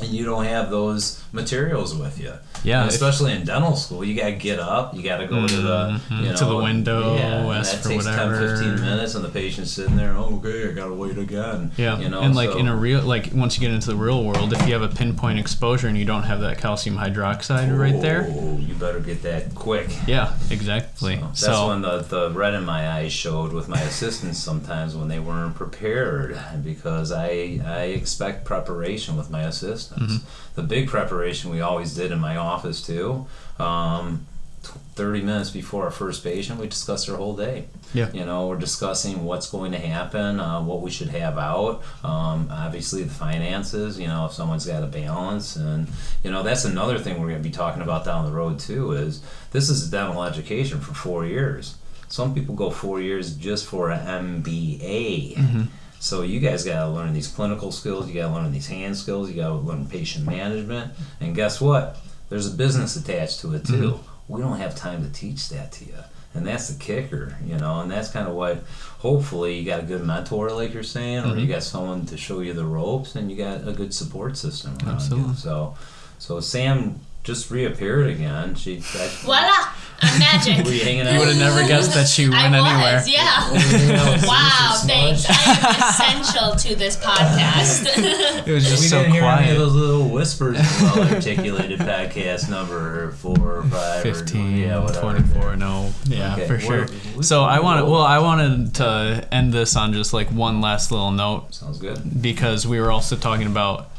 and 0.00 0.08
you 0.08 0.24
don't 0.24 0.44
have 0.44 0.70
those 0.70 1.22
materials 1.32 1.94
with 1.94 2.18
you. 2.20 2.32
Yeah, 2.62 2.80
And 2.82 2.88
if- 2.88 2.94
especially 2.94 3.32
in 3.32 3.44
dental 3.44 3.74
school, 3.76 4.04
you 4.04 4.14
gotta 4.14 4.32
get 4.32 4.58
up, 4.60 4.94
you 4.94 5.02
gotta 5.02 5.26
go 5.26 5.46
to 5.46 5.56
the 5.56 6.00
Mhm, 6.10 6.22
you 6.22 6.28
know, 6.30 6.36
to 6.36 6.44
the 6.44 6.56
window, 6.56 7.14
yeah, 7.16 7.36
and 7.38 7.64
that 7.64 7.66
for 7.82 7.88
takes 7.88 8.04
whatever. 8.04 8.38
10, 8.38 8.56
15 8.74 8.80
minutes, 8.84 9.14
and 9.14 9.24
the 9.24 9.28
patient's 9.30 9.70
sitting 9.70 9.96
there. 9.96 10.14
Oh, 10.16 10.40
okay, 10.44 10.68
I 10.68 10.72
gotta 10.72 10.92
wait 10.92 11.16
again. 11.18 11.70
yeah. 11.76 11.98
you 11.98 12.08
know, 12.08 12.20
and 12.20 12.34
like 12.36 12.50
so- 12.52 12.58
in 12.58 12.68
a 12.68 12.76
real, 12.76 13.00
like 13.02 13.30
once 13.34 13.56
you 13.56 13.60
get 13.66 13.72
into 13.74 13.88
the 13.88 13.96
real 13.96 14.22
world, 14.24 14.52
if 14.52 14.66
you 14.66 14.72
have 14.74 14.82
a 14.82 14.88
pinpoint 14.88 15.38
exposure 15.38 15.88
and 15.88 15.96
you 15.96 16.04
don't 16.04 16.24
have 16.24 16.40
that 16.40 16.58
calcium 16.58 16.96
hydroxide 16.98 17.76
right 17.78 18.00
there, 18.02 18.26
Oh, 18.30 18.58
you 18.58 18.74
better 18.74 19.00
get 19.00 19.22
that 19.22 19.54
quick. 19.54 19.88
yeah, 20.06 20.32
exactly. 20.50 21.16
So 21.16 21.26
So, 21.32 21.46
that's 21.46 21.68
when 21.68 21.82
the, 21.82 21.98
the 22.28 22.30
red 22.30 22.54
in 22.54 22.64
my 22.66 22.90
eyes 22.90 23.12
showed 23.12 23.52
with 23.52 23.68
my 23.68 23.80
assistants 23.80 24.38
sometimes 24.38 24.94
when 24.94 25.08
they 25.08 25.18
weren't 25.18 25.54
prepared 25.54 26.38
because 26.62 27.10
I 27.12 27.60
I 27.66 27.82
expect 27.96 28.44
preparation 28.44 29.16
with 29.16 29.30
my 29.30 29.42
assistants. 29.42 29.79
Mm-hmm. 29.88 30.16
The 30.54 30.62
big 30.62 30.88
preparation 30.88 31.50
we 31.50 31.60
always 31.60 31.94
did 31.94 32.12
in 32.12 32.18
my 32.20 32.36
office 32.36 32.84
too. 32.84 33.26
Um, 33.58 34.26
30 34.62 35.22
minutes 35.22 35.50
before 35.50 35.84
our 35.84 35.90
first 35.90 36.22
patient, 36.22 36.60
we 36.60 36.68
discussed 36.68 37.06
their 37.06 37.16
whole 37.16 37.34
day. 37.34 37.64
Yeah. 37.94 38.10
You 38.12 38.26
know, 38.26 38.48
we're 38.48 38.58
discussing 38.58 39.24
what's 39.24 39.50
going 39.50 39.72
to 39.72 39.78
happen, 39.78 40.38
uh, 40.38 40.62
what 40.62 40.82
we 40.82 40.90
should 40.90 41.08
have 41.08 41.38
out. 41.38 41.82
Um, 42.04 42.48
obviously, 42.50 43.02
the 43.04 43.10
finances, 43.10 43.98
you 43.98 44.06
know, 44.06 44.26
if 44.26 44.32
someone's 44.32 44.66
got 44.66 44.82
a 44.82 44.86
balance. 44.86 45.56
And, 45.56 45.88
you 46.22 46.30
know, 46.30 46.42
that's 46.42 46.66
another 46.66 46.98
thing 46.98 47.14
we're 47.14 47.30
going 47.30 47.42
to 47.42 47.48
be 47.48 47.54
talking 47.54 47.82
about 47.82 48.04
down 48.04 48.26
the 48.26 48.32
road, 48.32 48.58
too, 48.58 48.92
is 48.92 49.22
this 49.52 49.70
is 49.70 49.90
dental 49.90 50.22
education 50.22 50.80
for 50.80 50.92
four 50.92 51.24
years. 51.24 51.76
Some 52.08 52.34
people 52.34 52.54
go 52.54 52.70
four 52.70 53.00
years 53.00 53.34
just 53.36 53.64
for 53.66 53.90
an 53.90 54.42
MBA. 54.42 55.68
So 56.00 56.22
you 56.22 56.40
guys 56.40 56.64
got 56.64 56.86
to 56.86 56.88
learn 56.88 57.12
these 57.12 57.28
clinical 57.28 57.70
skills. 57.70 58.08
You 58.08 58.14
got 58.14 58.28
to 58.28 58.34
learn 58.34 58.50
these 58.50 58.66
hand 58.66 58.96
skills. 58.96 59.30
You 59.30 59.36
got 59.36 59.48
to 59.48 59.54
learn 59.54 59.86
patient 59.86 60.26
management. 60.26 60.94
And 61.20 61.34
guess 61.34 61.60
what? 61.60 61.98
There's 62.30 62.52
a 62.52 62.56
business 62.56 62.96
attached 62.96 63.40
to 63.40 63.54
it 63.54 63.66
too. 63.66 63.92
Mm-hmm. 63.92 64.32
We 64.32 64.40
don't 64.40 64.58
have 64.58 64.74
time 64.74 65.04
to 65.04 65.12
teach 65.12 65.50
that 65.50 65.72
to 65.72 65.84
you. 65.84 65.94
And 66.32 66.46
that's 66.46 66.68
the 66.68 66.78
kicker, 66.78 67.36
you 67.44 67.58
know, 67.58 67.80
and 67.80 67.90
that's 67.90 68.08
kind 68.08 68.28
of 68.28 68.34
what 68.34 68.62
hopefully 69.00 69.58
you 69.58 69.66
got 69.66 69.80
a 69.80 69.82
good 69.82 70.06
mentor, 70.06 70.50
like 70.50 70.72
you're 70.72 70.84
saying, 70.84 71.24
or 71.24 71.34
you 71.34 71.42
mm-hmm. 71.42 71.50
got 71.50 71.62
someone 71.64 72.06
to 72.06 72.16
show 72.16 72.38
you 72.38 72.52
the 72.52 72.64
ropes, 72.64 73.16
and 73.16 73.30
you 73.30 73.36
got 73.36 73.66
a 73.66 73.72
good 73.72 73.92
support 73.92 74.36
system 74.36 74.78
around 74.84 74.94
Absolutely. 74.94 75.30
you. 75.30 75.36
So, 75.36 75.76
so 76.20 76.38
Sam 76.38 77.00
just 77.24 77.50
reappeared 77.50 78.06
again. 78.08 78.54
She, 78.54 78.76
that, 78.76 79.10
Voila! 79.22 79.72
I'm 80.02 80.18
magic. 80.18 80.64
were 80.64 80.72
you 80.72 80.82
hanging 80.82 81.02
out? 81.06 81.12
you 81.12 81.18
would 81.18 81.28
have 81.28 81.36
never 81.36 81.66
guessed 81.68 81.92
that 81.92 82.08
she 82.08 82.26
went 82.30 82.54
I 82.54 82.58
anywhere. 82.72 82.94
was, 82.96 83.06
yeah. 83.06 83.52
Yeah, 83.52 84.26
Wow, 84.26 84.74
Smudge. 84.74 85.24
thanks. 85.24 85.26
I 85.28 86.06
am 86.08 86.22
essential 86.22 86.56
to 86.56 86.74
this 86.74 86.96
podcast. 86.96 87.86
It 88.46 88.52
was 88.52 88.66
just 88.66 88.80
we 88.82 88.88
so 88.88 89.00
didn't 89.02 89.12
hear 89.12 89.22
any 89.24 89.50
of 89.50 89.56
quiet. 89.56 89.58
those 89.58 89.74
little 89.74 90.08
whispers 90.08 90.56
in 90.56 90.84
well-articulated 90.86 91.78
podcast 91.80 92.48
number 92.48 93.10
four 93.12 93.58
or 93.58 93.62
five 93.64 94.02
15, 94.02 94.40
or 94.40 94.56
yeah, 94.56 94.78
whatever. 94.78 95.00
24, 95.02 95.56
no. 95.56 95.90
Yeah, 96.06 96.32
Okay, 96.36 96.46
for 96.46 96.52
we're- 96.54 96.86
sure. 96.88 96.96
we- 97.18 97.22
So 97.22 97.42
I 97.42 97.60
want 97.60 97.80
to, 97.80 97.84
we'll- 97.84 97.92
well, 97.96 98.02
I 98.02 98.18
wanted 98.20 98.74
to 98.76 99.28
end 99.30 99.52
this 99.52 99.76
on 99.76 99.92
just 99.92 100.14
like 100.14 100.28
one 100.32 100.62
last 100.62 100.90
little 100.90 101.10
note 101.12 101.54
Sounds 101.54 101.76
good. 101.78 102.22
because 102.22 102.66
we 102.66 102.80
were 102.80 102.90
also 102.90 103.14
talking 103.16 103.46
about 103.46 103.90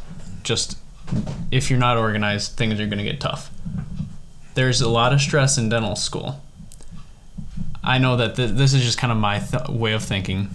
just 0.41 0.75
if 1.51 1.69
you're 1.69 1.79
not 1.79 1.97
organized, 1.97 2.57
things 2.57 2.79
are 2.79 2.85
going 2.85 2.97
to 2.97 3.03
get 3.03 3.19
tough. 3.19 3.51
There's 4.53 4.81
a 4.81 4.89
lot 4.89 5.13
of 5.13 5.21
stress 5.21 5.57
in 5.57 5.69
dental 5.69 5.95
school. 5.95 6.41
I 7.83 7.97
know 7.97 8.17
that 8.17 8.35
th- 8.35 8.51
this 8.51 8.73
is 8.73 8.83
just 8.83 8.97
kind 8.97 9.11
of 9.11 9.17
my 9.17 9.39
th- 9.39 9.69
way 9.69 9.93
of 9.93 10.03
thinking, 10.03 10.49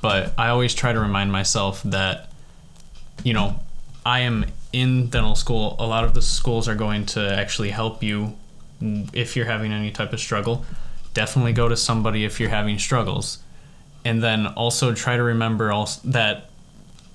but 0.00 0.32
I 0.38 0.48
always 0.48 0.74
try 0.74 0.92
to 0.92 1.00
remind 1.00 1.30
myself 1.30 1.82
that, 1.84 2.30
you 3.22 3.34
know, 3.34 3.60
I 4.04 4.20
am 4.20 4.46
in 4.72 5.08
dental 5.08 5.34
school. 5.34 5.76
A 5.78 5.86
lot 5.86 6.04
of 6.04 6.14
the 6.14 6.22
schools 6.22 6.68
are 6.68 6.74
going 6.74 7.06
to 7.06 7.34
actually 7.34 7.70
help 7.70 8.02
you 8.02 8.36
if 9.12 9.36
you're 9.36 9.46
having 9.46 9.72
any 9.72 9.90
type 9.90 10.12
of 10.12 10.20
struggle. 10.20 10.64
Definitely 11.12 11.52
go 11.52 11.68
to 11.68 11.76
somebody 11.76 12.24
if 12.24 12.40
you're 12.40 12.50
having 12.50 12.78
struggles. 12.78 13.38
And 14.04 14.22
then 14.22 14.46
also 14.46 14.94
try 14.94 15.16
to 15.16 15.22
remember 15.22 15.70
also 15.70 16.00
that 16.08 16.49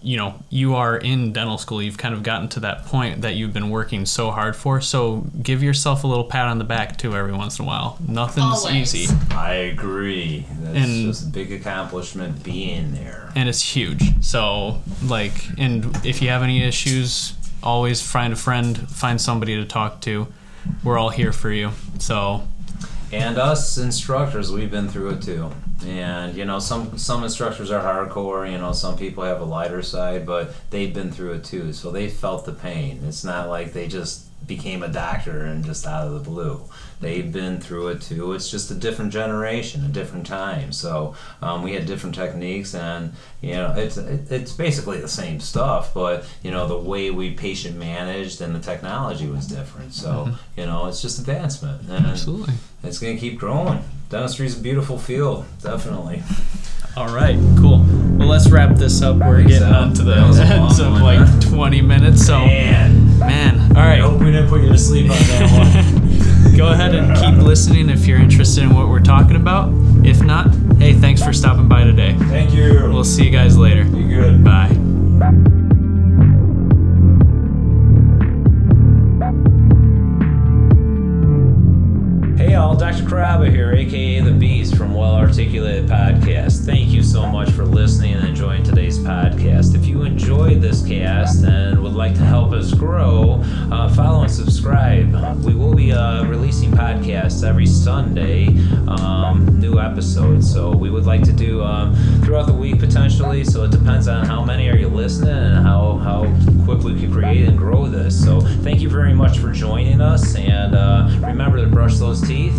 you 0.06 0.16
know 0.18 0.36
you 0.50 0.76
are 0.76 0.96
in 0.98 1.34
dental 1.34 1.58
school 1.58 1.82
you've 1.82 1.98
kind 1.98 2.14
of 2.14 2.22
gotten 2.22 2.48
to 2.48 2.60
that 2.60 2.86
point 2.86 3.22
that 3.22 3.36
you've 3.36 3.52
been 3.54 3.70
working 3.72 4.06
so 4.06 4.30
hard 4.30 4.56
for 4.56 4.80
so 4.80 5.26
give 5.42 5.64
yourself 5.64 6.04
a 6.04 6.08
little 6.08 6.24
pat 6.26 6.48
on 6.48 6.60
the 6.60 6.64
back 6.64 6.96
too 6.98 7.16
every 7.16 7.34
once 7.34 7.58
in 7.58 7.66
a 7.66 7.68
while 7.68 7.98
nothing's 8.08 8.64
Always. 8.66 8.94
easy 8.96 9.16
I 9.32 9.54
agree. 9.54 10.46
That's 10.62 10.78
And- 10.78 11.06
just 11.08 11.24
a 11.24 11.30
big 11.30 11.52
accomplishment 11.52 12.44
being 12.44 12.94
there. 12.94 13.32
and 13.36 13.50
it's 13.50 13.62
huge 13.76 14.04
so 14.24 14.82
like 15.04 15.34
and 15.58 15.98
if 16.06 16.22
you 16.22 16.30
have 16.30 16.44
any 16.44 16.62
issues 16.64 17.34
always 17.64 18.00
find 18.02 18.32
a 18.32 18.36
friend 18.36 18.78
find 18.90 19.20
somebody 19.20 19.56
to 19.56 19.66
talk 19.66 20.02
to 20.02 20.28
we're 20.84 21.00
all 21.00 21.10
here 21.10 21.32
for 21.32 21.50
you 21.52 21.72
so 22.00 22.48
And 23.12 23.38
us 23.38 23.78
instructors, 23.78 24.52
we've 24.52 24.70
been 24.72 24.90
through 24.90 25.12
it 25.12 25.22
too. 25.22 25.50
And 25.84 26.36
you 26.36 26.46
know, 26.46 26.60
some 26.60 26.98
some 26.98 27.24
instructors 27.24 27.70
are 27.72 27.84
hardcore. 27.84 28.50
You 28.50 28.58
know, 28.58 28.72
some 28.72 28.98
people 28.98 29.24
have 29.24 29.42
a 29.42 29.46
lighter 29.46 29.82
side, 29.82 30.26
but 30.26 30.54
they've 30.70 30.94
been 30.94 31.12
through 31.12 31.34
it 31.34 31.44
too. 31.44 31.74
So 31.74 31.92
they 31.92 32.10
felt 32.10 32.46
the 32.46 32.54
pain. 32.54 33.02
It's 33.06 33.24
not 33.24 33.50
like 33.50 33.74
they 33.74 33.88
just 33.88 34.26
became 34.48 34.84
a 34.84 34.88
doctor 34.88 35.44
and 35.46 35.66
just 35.66 35.86
out 35.86 36.08
of 36.08 36.14
the 36.14 36.20
blue. 36.20 36.62
They've 37.02 37.32
been 37.32 37.60
through 37.60 37.90
it 37.90 38.02
too. 38.02 38.34
It's 38.34 38.50
just 38.50 38.72
a 38.72 38.76
different 38.76 39.12
generation, 39.12 39.84
a 39.86 39.90
different 39.90 40.26
time. 40.26 40.72
So 40.72 41.16
um, 41.42 41.62
we 41.62 41.74
had 41.74 41.86
different 41.86 42.16
techniques, 42.16 42.74
and 42.74 43.14
you 43.42 43.54
know, 43.54 43.74
it's 43.78 43.98
it, 43.98 44.32
it's 44.32 44.54
basically 44.54 45.00
the 45.02 45.08
same 45.08 45.40
stuff, 45.40 45.94
but 45.94 46.26
you 46.42 46.52
know, 46.52 46.68
the 46.68 46.78
way 46.78 47.12
we 47.12 47.32
patient 47.32 47.78
managed 47.78 48.42
and 48.42 48.56
the 48.56 48.60
technology 48.60 49.28
was 49.28 49.46
different. 49.48 49.94
So 49.94 50.32
you 50.56 50.66
know, 50.66 50.88
it's 50.88 51.02
just 51.02 51.20
advancement, 51.20 51.90
and 51.90 52.06
Absolutely. 52.06 52.54
it's 52.84 53.00
going 53.00 53.16
to 53.16 53.20
keep 53.20 53.40
growing. 53.40 53.84
Dentistry's 54.10 54.58
a 54.58 54.62
beautiful 54.62 54.98
field, 55.00 55.46
definitely. 55.62 56.22
All 56.96 57.14
right, 57.14 57.36
cool. 57.60 57.80
Well, 58.18 58.30
let's 58.30 58.50
wrap 58.50 58.78
this 58.78 59.02
up. 59.02 59.18
We're 59.18 59.44
getting 59.44 59.68
on 59.68 59.94
to 59.96 60.04
the 60.04 60.16
That 60.16 60.28
was 60.28 60.40
a 60.40 60.44
long 60.56 60.68
ends 60.68 60.80
of 60.80 60.94
like 61.02 61.42
20 61.42 61.82
minutes. 61.82 62.26
So, 62.26 62.40
Man, 62.46 63.20
man, 63.20 63.72
all 63.72 63.78
I 63.84 63.88
right. 63.88 64.00
hope 64.00 64.20
we 64.22 64.28
didn't 64.32 64.48
put 64.48 64.62
you 64.62 64.70
to 64.70 64.78
sleep 64.78 65.12
on 65.12 65.18
that 65.18 65.94
one. 65.96 66.02
Go 66.56 66.70
ahead 66.70 66.96
and 66.96 67.16
keep 67.18 67.44
listening 67.44 67.90
if 67.90 68.08
you're 68.08 68.20
interested 68.20 68.64
in 68.64 68.74
what 68.74 68.88
we're 68.88 69.02
talking 69.02 69.36
about. 69.36 69.72
If 70.06 70.22
not, 70.22 70.54
hey, 70.78 70.94
thanks 70.94 71.22
for 71.22 71.34
stopping 71.34 71.68
by 71.68 71.84
today. 71.84 72.16
Thank 72.30 72.54
you. 72.54 72.90
We'll 72.92 73.04
see 73.04 73.26
you 73.26 73.32
guys 73.32 73.58
later. 73.58 73.84
Be 73.84 74.04
good. 74.04 74.44
Bye. 74.44 74.68
Hey 74.68 75.65
Dr. 82.78 83.04
Caraba 83.04 83.50
here, 83.50 83.72
aka 83.72 84.20
The 84.20 84.32
Beast 84.32 84.76
from 84.76 84.94
Well 84.94 85.16
Articulated 85.16 85.90
Podcast. 85.90 86.66
Thank 86.66 86.90
you 86.90 87.04
so 87.04 87.26
much 87.26 87.50
for 87.52 87.64
listening 87.64 88.16
and 88.16 88.28
enjoying 88.28 88.64
today's 88.64 89.00
podcast. 89.00 89.76
If 89.76 89.86
you 89.86 90.04
enjoyed 90.04 90.62
this 90.62 90.86
cast 90.86 91.46
and 91.46 91.82
would 91.82 91.94
like 91.94 92.16
to 92.16 92.26
help 92.26 92.52
us 92.52 92.74
grow, 92.74 93.42
uh, 93.72 93.88
follow 93.94 94.24
and 94.24 94.32
subscribe. 94.32 95.14
We 95.44 95.54
will 95.54 95.74
be 95.74 95.94
uh, 95.94 96.26
releasing 96.26 96.72
podcasts 96.72 97.48
every 97.48 97.66
Sunday, 97.66 98.48
um, 98.88 99.60
new 99.60 99.80
episodes. 99.80 100.52
So 100.52 100.76
we 100.76 100.90
would 100.90 101.06
like 101.06 101.24
to 101.24 101.34
do 101.34 101.64
um, 101.64 101.96
throughout 102.24 102.48
the 102.48 102.54
week 102.54 102.80
potentially. 102.80 103.46
So 103.46 103.64
it 103.64 103.72
depends 103.72 104.08
on 104.08 104.26
how 104.26 104.44
many 104.44 104.70
are 104.70 104.78
you 104.78 104.90
listening 104.90 105.30
and 105.30 105.66
how, 105.66 105.98
how 105.98 106.24
quick 106.66 106.84
we 106.84 107.00
can 107.00 107.12
create 107.12 107.48
and 107.48 107.58
grow 107.58 107.88
this. 107.88 108.22
So 108.22 108.42
thank 108.42 108.82
you 108.82 108.90
very 108.90 109.14
much 109.14 109.38
for 109.40 109.52
joining 109.52 110.02
us. 110.02 110.36
And 110.36 110.76
uh, 110.76 111.10
remember 111.22 111.58
to 111.58 111.68
brush 111.68 111.98
those 111.98 112.26
teeth, 112.28 112.56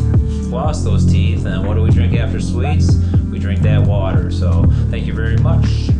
floss 0.49 0.83
those 0.83 1.05
teeth, 1.05 1.45
and 1.45 1.67
what 1.67 1.75
do 1.75 1.83
we 1.83 1.91
drink 1.91 2.15
after 2.15 2.41
sweets? 2.41 2.95
We 3.31 3.39
drink 3.39 3.61
that 3.63 3.83
water. 3.83 4.31
So 4.31 4.65
thank 4.91 5.07
you 5.07 5.13
very 5.13 5.37
much. 5.37 5.91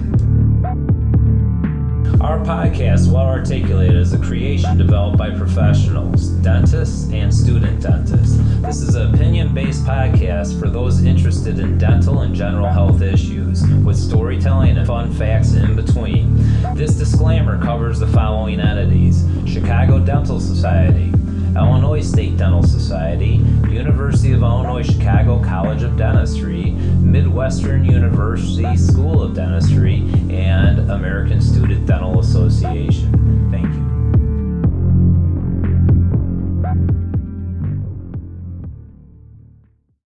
Our 2.21 2.39
podcast, 2.39 3.13
Well 3.13 3.27
Articulated, 3.27 3.97
is 3.97 4.13
a 4.13 4.19
creation 4.19 4.79
developed 4.79 5.19
by 5.19 5.31
professionals, 5.31 6.29
dentists, 6.29 7.11
and 7.13 7.33
student 7.33 7.81
dentists. 7.83 8.39
This 8.63 8.81
is 8.81 8.95
an 8.95 9.15
opinion 9.15 9.53
based 9.55 9.85
podcast 9.85 10.59
for 10.59 10.69
those 10.69 11.05
interested 11.05 11.59
in 11.59 11.77
dental 11.79 12.21
and 12.21 12.35
general 12.35 12.69
health 12.69 13.03
issues, 13.03 13.63
with 13.85 13.97
storytelling 13.97 14.77
and 14.79 14.87
fun 14.87 15.13
facts 15.13 15.53
in 15.53 15.77
between. 15.77 16.37
This 16.75 16.95
disclaimer 16.95 17.63
covers 17.63 17.99
the 17.99 18.07
following 18.09 18.61
entities 18.61 19.25
Chicago 19.47 19.99
Dental 19.99 20.41
Society, 20.41 21.13
Illinois 21.57 22.03
State 22.03 22.37
Dental 22.37 22.63
Society, 22.63 23.41
University 23.71 24.33
of 24.33 24.43
Illinois 24.43 24.83
Chicago 24.83 25.43
College 25.43 25.83
of 25.83 25.97
Dentistry, 25.97 26.73
Midwestern 27.01 27.85
University 27.85 28.77
School 28.77 29.23
of 29.23 29.35
Dentistry, 29.35 30.01
and 30.31 30.91
American 30.91 31.41
Student 31.41 31.87
Dental 31.87 32.21
Association. 32.21 33.26